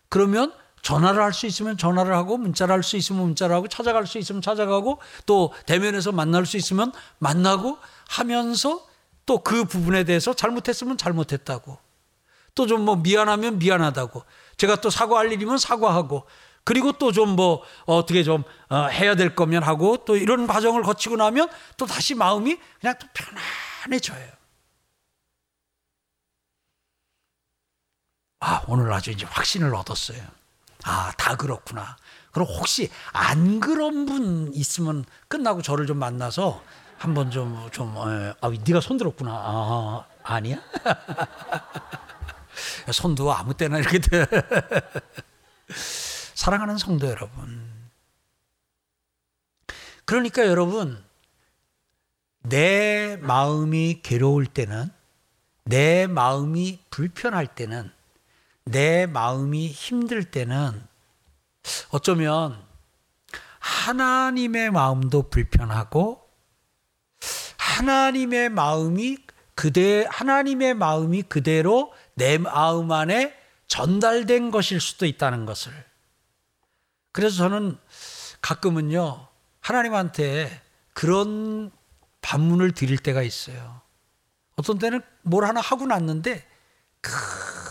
그러면 0.09 0.53
전화를 0.83 1.23
할 1.23 1.33
수 1.33 1.47
있으면 1.47 1.75
전화를 1.77 2.13
하고 2.13 2.37
문자를 2.37 2.71
할 2.75 2.83
수 2.83 2.95
있으면 2.95 3.23
문자를 3.23 3.55
하고 3.55 3.67
찾아갈 3.67 4.05
수 4.05 4.19
있으면 4.19 4.43
찾아가고 4.43 4.99
또 5.25 5.51
대면에서 5.65 6.11
만날 6.11 6.45
수 6.45 6.57
있으면 6.57 6.91
만나고 7.17 7.79
하면서 8.09 8.85
또 9.25 9.39
그 9.39 9.65
부분에 9.65 10.03
대해서 10.03 10.35
잘못했으면 10.35 10.97
잘못했다고. 10.97 11.79
또 12.53 12.67
좀 12.67 12.85
뭐 12.85 12.95
미안하면 12.97 13.57
미안하다고. 13.57 14.23
제가 14.57 14.75
또 14.81 14.91
사과할 14.91 15.31
일이면 15.31 15.57
사과하고. 15.57 16.27
그리고 16.63 16.91
또 16.91 17.11
좀 17.11 17.29
뭐 17.35 17.63
어떻게 17.85 18.21
좀 18.23 18.43
어, 18.69 18.85
해야 18.85 19.15
될 19.15 19.33
거면 19.35 19.63
하고 19.63 19.97
또 20.05 20.15
이런 20.15 20.45
과정을 20.45 20.83
거치고 20.83 21.15
나면 21.15 21.49
또 21.75 21.87
다시 21.87 22.13
마음이 22.13 22.59
그냥 22.79 22.93
또 22.99 23.07
편안해져요. 23.15 24.44
아, 28.47 28.61
오늘 28.67 28.93
아주 28.93 29.09
이제 29.09 29.25
확신을 29.25 29.73
얻었어요. 29.73 30.21
아, 30.83 31.11
다 31.17 31.35
그렇구나. 31.35 31.97
그럼 32.31 32.47
혹시 32.47 32.91
안 33.11 33.59
그런 33.59 34.05
분 34.05 34.53
있으면 34.53 35.03
끝나고 35.27 35.63
저를 35.63 35.87
좀 35.87 35.97
만나서 35.97 36.61
한번 36.99 37.31
좀, 37.31 37.67
좀, 37.71 37.95
에, 37.97 38.35
아, 38.39 38.51
네가 38.51 38.81
손 38.81 38.97
들었구나. 38.97 39.31
아, 39.31 40.05
아니야? 40.21 40.57
손도 42.93 43.33
아무 43.33 43.55
때나 43.55 43.79
이렇게 43.79 43.97
돼. 43.97 44.27
사랑하는 46.35 46.77
성도 46.77 47.07
여러분. 47.07 47.67
그러니까 50.05 50.45
여러분, 50.45 51.03
내 52.43 53.17
마음이 53.21 54.01
괴로울 54.03 54.45
때는, 54.45 54.91
내 55.63 56.05
마음이 56.05 56.81
불편할 56.91 57.47
때는, 57.47 57.94
내 58.66 59.05
마음이 59.05 59.68
힘들 59.68 60.24
때는 60.26 60.84
어쩌면 61.89 62.63
하나님의 63.59 64.72
마음도 64.72 65.30
불편하고 65.30 66.28
하나님의 67.57 68.49
마음이 68.49 69.18
그대 69.55 70.05
하나님의 70.09 70.74
마음이 70.74 71.24
그대로 71.24 71.93
내 72.13 72.38
마음 72.38 72.91
안에 72.91 73.34
전달된 73.68 74.51
것일 74.51 74.82
수도 74.82 75.05
있다는 75.05 75.45
것을. 75.45 75.72
그래서 77.11 77.38
저는 77.38 77.78
가끔은요, 78.41 79.28
하나님한테 79.61 80.61
그런 80.93 81.72
반문을 82.22 82.74
드릴 82.74 82.97
때가 82.97 83.24
있어요. 83.24 83.82
어떤 84.55 84.78
때는 84.78 85.01
뭘 85.22 85.45
하나 85.45 85.61
하고 85.61 85.86
났는데, 85.86 86.45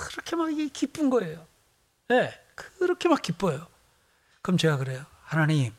그렇게 0.09 0.37
막 0.37 0.49
기쁜 0.73 1.11
거예요. 1.11 1.47
예, 2.11 2.15
네, 2.15 2.41
그렇게 2.55 3.09
막 3.09 3.21
기뻐요. 3.23 3.67
그럼 4.43 4.59
제가 4.59 4.77
그래요. 4.77 5.05
하나님, 5.23 5.73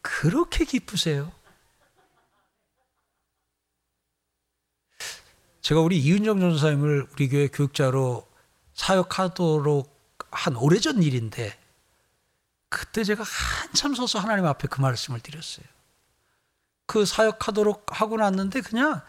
그렇게 0.00 0.64
기쁘세요? 0.64 1.32
제가 5.60 5.80
우리 5.80 5.98
이은정 5.98 6.40
전사님을 6.40 7.08
우리 7.12 7.28
교회 7.28 7.46
교육자로 7.48 8.28
사역하도록 8.74 9.92
한 10.30 10.56
오래전 10.56 11.02
일인데 11.02 11.56
그때 12.68 13.04
제가 13.04 13.22
한참 13.22 13.94
서서 13.94 14.18
하나님 14.18 14.46
앞에 14.46 14.66
그 14.66 14.80
말씀을 14.80 15.20
드렸어요. 15.20 15.66
그 16.86 17.04
사역하도록 17.04 18.00
하고 18.00 18.16
났는데 18.16 18.60
그냥 18.62 19.02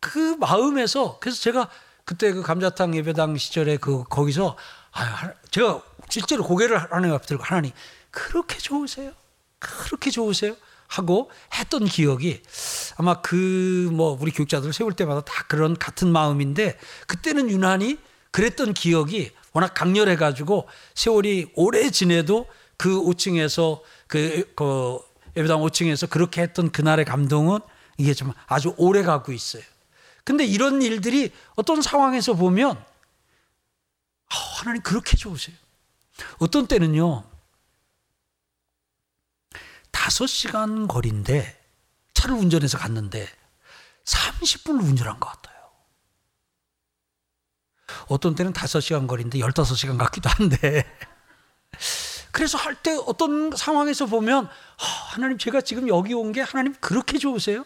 그 0.00 0.36
마음에서 0.36 1.18
그래서 1.18 1.40
제가 1.40 1.70
그때 2.06 2.32
그 2.32 2.40
감자탕 2.40 2.96
예배당 2.96 3.36
시절에 3.36 3.76
그 3.76 4.04
거기서 4.04 4.56
아 4.92 5.32
제가 5.50 5.82
실제로 6.08 6.42
고개를 6.44 6.78
하나님 6.78 7.12
앞에 7.12 7.26
들고 7.26 7.44
하나님 7.44 7.72
그렇게 8.10 8.56
좋으세요? 8.56 9.12
그렇게 9.58 10.10
좋으세요? 10.10 10.56
하고 10.88 11.30
했던 11.52 11.84
기억이 11.84 12.42
아마 12.96 13.20
그 13.20 13.90
뭐 13.92 14.16
우리 14.20 14.30
교육자들 14.30 14.72
세울 14.72 14.92
때마다 14.92 15.22
다 15.22 15.44
그런 15.48 15.76
같은 15.76 16.08
마음인데 16.12 16.78
그때는 17.06 17.50
유난히 17.50 17.98
그랬던 18.30 18.74
기억이 18.74 19.32
워낙 19.52 19.72
강렬해 19.74 20.16
가지고 20.16 20.68
세월이 20.94 21.52
오래 21.54 21.90
지내도 21.90 22.46
그 22.76 22.90
5층에서 22.90 23.80
그, 24.06 24.52
그 24.54 24.98
예배당 25.36 25.60
5층에서 25.60 26.10
그렇게 26.10 26.42
했던 26.42 26.70
그날의 26.70 27.04
감동은 27.06 27.60
이게 27.96 28.12
좀 28.12 28.32
아주 28.46 28.74
오래 28.76 29.02
가고 29.02 29.32
있어요. 29.32 29.62
근데 30.26 30.44
이런 30.44 30.82
일들이 30.82 31.32
어떤 31.54 31.80
상황에서 31.82 32.34
보면 32.34 32.76
아, 32.76 34.36
하나님 34.58 34.82
그렇게 34.82 35.16
좋으세요. 35.16 35.56
어떤 36.40 36.66
때는요. 36.66 37.22
다섯 39.92 40.26
시간 40.26 40.88
거리인데 40.88 41.56
차를 42.12 42.34
운전해서 42.34 42.76
갔는데 42.76 43.28
30분을 44.04 44.82
운전한 44.82 45.20
것 45.20 45.28
같아요. 45.28 45.56
어떤 48.08 48.34
때는 48.34 48.52
5시간 48.52 49.06
거리인데 49.06 49.38
15시간 49.38 49.96
같기도 49.96 50.28
한데. 50.28 50.84
그래서 52.32 52.58
할 52.58 52.74
때 52.82 52.96
어떤 53.06 53.54
상황에서 53.56 54.06
보면, 54.06 54.46
아, 54.46 54.84
하나님 55.12 55.38
제가 55.38 55.60
지금 55.60 55.88
여기 55.88 56.12
온 56.14 56.32
게 56.32 56.40
하나님 56.40 56.74
그렇게 56.80 57.16
좋으세요? 57.16 57.64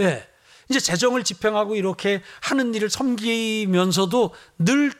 예. 0.00 0.04
네. 0.04 0.29
이제 0.70 0.78
재정을 0.78 1.24
집행하고 1.24 1.74
이렇게 1.74 2.22
하는 2.40 2.72
일을 2.74 2.88
섬기면서도 2.88 4.32
늘 4.58 4.92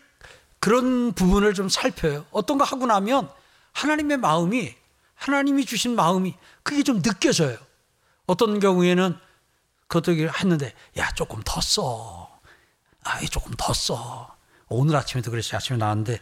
그런 0.59 1.13
부분을 1.13 1.55
좀 1.55 1.69
살펴요. 1.69 2.27
어떤 2.33 2.59
거 2.59 2.65
하고 2.65 2.87
나면 2.87 3.31
하나님의 3.73 4.17
마음이, 4.17 4.75
하나님이 5.15 5.65
주신 5.65 5.95
마음이 5.95 6.35
그게 6.65 6.83
좀 6.83 7.01
느껴져요. 7.01 7.57
어떤 8.27 8.59
경우에는 8.59 9.17
그것도 9.87 10.13
했는데 10.13 10.75
야 10.99 11.09
조금 11.13 11.41
더 11.45 11.61
써. 11.61 12.41
아 13.05 13.21
조금 13.27 13.53
더 13.57 13.73
써. 13.73 14.37
오늘 14.69 14.97
아침에도 14.97 15.31
그랬어요. 15.31 15.57
아침에 15.57 15.79
나왔는데 15.79 16.19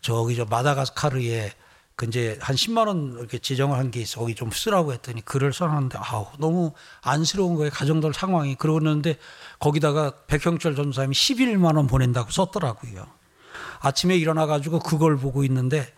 저기 0.00 0.34
저 0.34 0.44
마다가스카르에 0.44 1.52
그 1.98 2.06
이제 2.06 2.38
한 2.40 2.54
10만 2.54 2.86
원 2.86 3.16
이렇게 3.18 3.38
지정을 3.40 3.76
한 3.76 3.90
게 3.90 4.00
있어. 4.00 4.20
거기 4.20 4.36
좀 4.36 4.52
쓰라고 4.52 4.92
했더니 4.92 5.20
글을 5.24 5.52
써놨는데 5.52 5.98
아우 6.00 6.28
너무 6.38 6.72
안쓰러운 7.02 7.56
거예요. 7.56 7.72
가정들 7.72 8.14
상황이. 8.14 8.54
그러는데 8.54 9.18
거기다가 9.58 10.12
백형철 10.28 10.76
전사님이 10.76 11.12
11만 11.12 11.76
원 11.76 11.88
보낸다고 11.88 12.30
썼더라고요. 12.30 13.04
아침에 13.80 14.16
일어나 14.16 14.46
가지고 14.46 14.78
그걸 14.78 15.16
보고 15.16 15.42
있는데 15.42 15.92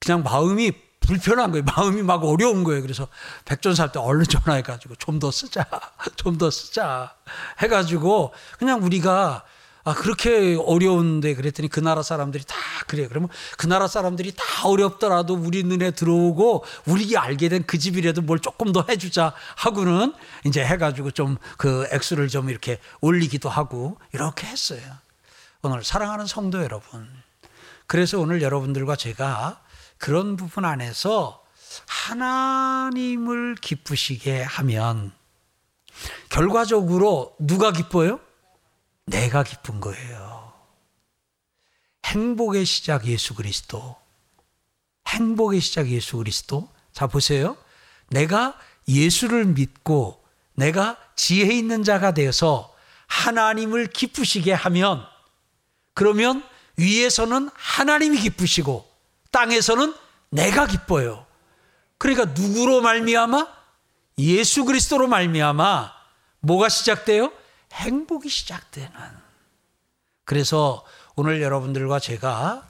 그냥 0.00 0.22
마음이 0.22 0.72
불편한 1.00 1.50
거예요. 1.50 1.64
마음이 1.64 2.00
막 2.02 2.24
어려운 2.24 2.64
거예요. 2.64 2.80
그래서 2.80 3.06
백전사 3.44 3.92
때 3.92 3.98
얼른 3.98 4.24
전화해 4.24 4.62
가지고 4.62 4.94
좀 4.96 5.18
더 5.18 5.30
쓰자, 5.30 5.66
좀 6.16 6.38
더 6.38 6.50
쓰자 6.50 7.14
해 7.60 7.68
가지고 7.68 8.32
그냥 8.58 8.82
우리가 8.82 9.44
아, 9.86 9.92
그렇게 9.94 10.56
어려운데 10.64 11.34
그랬더니 11.34 11.68
그 11.68 11.78
나라 11.80 12.02
사람들이 12.02 12.44
다 12.44 12.56
그래요. 12.86 13.06
그러면 13.08 13.28
그 13.58 13.66
나라 13.66 13.86
사람들이 13.86 14.32
다 14.34 14.42
어렵더라도 14.66 15.34
우리 15.34 15.62
눈에 15.62 15.90
들어오고 15.90 16.64
우리 16.86 17.14
알게 17.16 17.48
된 17.50 17.64
그 17.66 17.78
집이라도 17.78 18.22
뭘 18.22 18.38
조금 18.38 18.72
더 18.72 18.84
해주자 18.88 19.34
하고는 19.56 20.14
이제 20.46 20.64
해가지고 20.64 21.10
좀 21.10 21.36
그 21.58 21.86
액수를 21.92 22.28
좀 22.28 22.48
이렇게 22.50 22.78
올리기도 23.00 23.48
하고 23.48 23.98
이렇게 24.12 24.46
했어요. 24.46 24.80
오늘 25.62 25.84
사랑하는 25.84 26.26
성도 26.26 26.62
여러분. 26.62 27.08
그래서 27.86 28.18
오늘 28.18 28.40
여러분들과 28.42 28.96
제가 28.96 29.60
그런 29.98 30.36
부분 30.36 30.64
안에서 30.64 31.42
하나님을 31.86 33.56
기쁘시게 33.56 34.42
하면 34.42 35.12
결과적으로 36.30 37.34
누가 37.38 37.72
기뻐요? 37.72 38.20
내가 39.06 39.42
기쁜 39.42 39.80
거예요. 39.80 40.52
행복의 42.06 42.64
시작 42.64 43.06
예수 43.06 43.34
그리스도. 43.34 43.96
행복의 45.08 45.60
시작 45.60 45.88
예수 45.88 46.16
그리스도. 46.16 46.68
자, 46.92 47.06
보세요. 47.06 47.56
내가 48.08 48.58
예수를 48.88 49.44
믿고 49.46 50.22
내가 50.54 50.96
지혜 51.16 51.54
있는 51.54 51.82
자가 51.82 52.14
되어서 52.14 52.74
하나님을 53.06 53.88
기쁘시게 53.88 54.52
하면 54.52 55.04
그러면 55.94 56.44
위에서는 56.76 57.50
하나님이 57.54 58.18
기쁘시고 58.20 58.88
땅에서는 59.30 59.94
내가 60.30 60.66
기뻐요. 60.66 61.26
그러니까 61.98 62.26
누구로 62.26 62.80
말미암아? 62.80 63.46
예수 64.18 64.64
그리스도로 64.64 65.08
말미암아 65.08 65.92
뭐가 66.40 66.68
시작돼요? 66.68 67.32
행복이 67.74 68.28
시작되는. 68.28 68.90
그래서 70.24 70.84
오늘 71.16 71.42
여러분들과 71.42 71.98
제가 71.98 72.68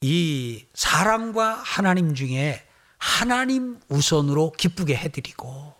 이 0.00 0.66
사람과 0.74 1.54
하나님 1.54 2.14
중에 2.14 2.66
하나님 2.98 3.80
우선으로 3.88 4.52
기쁘게 4.52 4.96
해드리고 4.96 5.74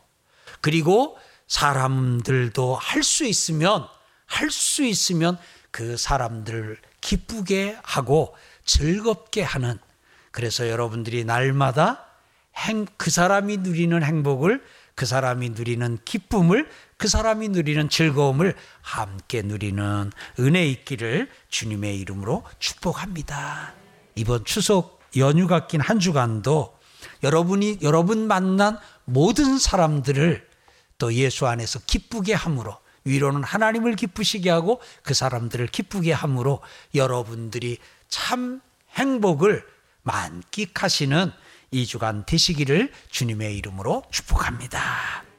그리고 0.60 1.18
사람들도 1.48 2.76
할 2.76 3.02
수 3.02 3.24
있으면 3.24 3.86
할 4.26 4.50
수 4.50 4.84
있으면 4.84 5.38
그 5.70 5.96
사람들 5.96 6.78
기쁘게 7.00 7.78
하고 7.82 8.34
즐겁게 8.64 9.42
하는 9.42 9.78
그래서 10.30 10.68
여러분들이 10.68 11.24
날마다 11.24 12.06
행, 12.56 12.86
그 12.96 13.10
사람이 13.10 13.58
누리는 13.58 14.02
행복을 14.02 14.64
그 14.94 15.06
사람이 15.06 15.50
누리는 15.50 15.98
기쁨을 16.04 16.70
그 17.02 17.08
사람이 17.08 17.48
누리는 17.48 17.88
즐거움을 17.88 18.54
함께 18.80 19.42
누리는 19.42 20.12
은혜 20.38 20.68
있기를 20.68 21.28
주님의 21.48 21.98
이름으로 21.98 22.44
축복합니다. 22.60 23.74
이번 24.14 24.44
추석 24.44 25.00
연휴가 25.16 25.66
낀 25.66 25.80
한 25.80 25.98
주간도 25.98 26.78
여러분이 27.24 27.78
여러분 27.82 28.28
만난 28.28 28.78
모든 29.04 29.58
사람들을 29.58 30.48
또 30.98 31.12
예수 31.14 31.48
안에서 31.48 31.80
기쁘게 31.88 32.34
함으로 32.34 32.78
위로는 33.02 33.42
하나님을 33.42 33.96
기쁘시게 33.96 34.48
하고 34.48 34.80
그 35.02 35.12
사람들을 35.12 35.66
기쁘게 35.66 36.12
함으로 36.12 36.60
여러분들이 36.94 37.78
참 38.10 38.60
행복을 38.94 39.66
만끽하시는 40.04 41.32
이 41.72 41.84
주간 41.84 42.24
되시기를 42.26 42.92
주님의 43.10 43.56
이름으로 43.56 44.04
축복합니다. 44.12 45.31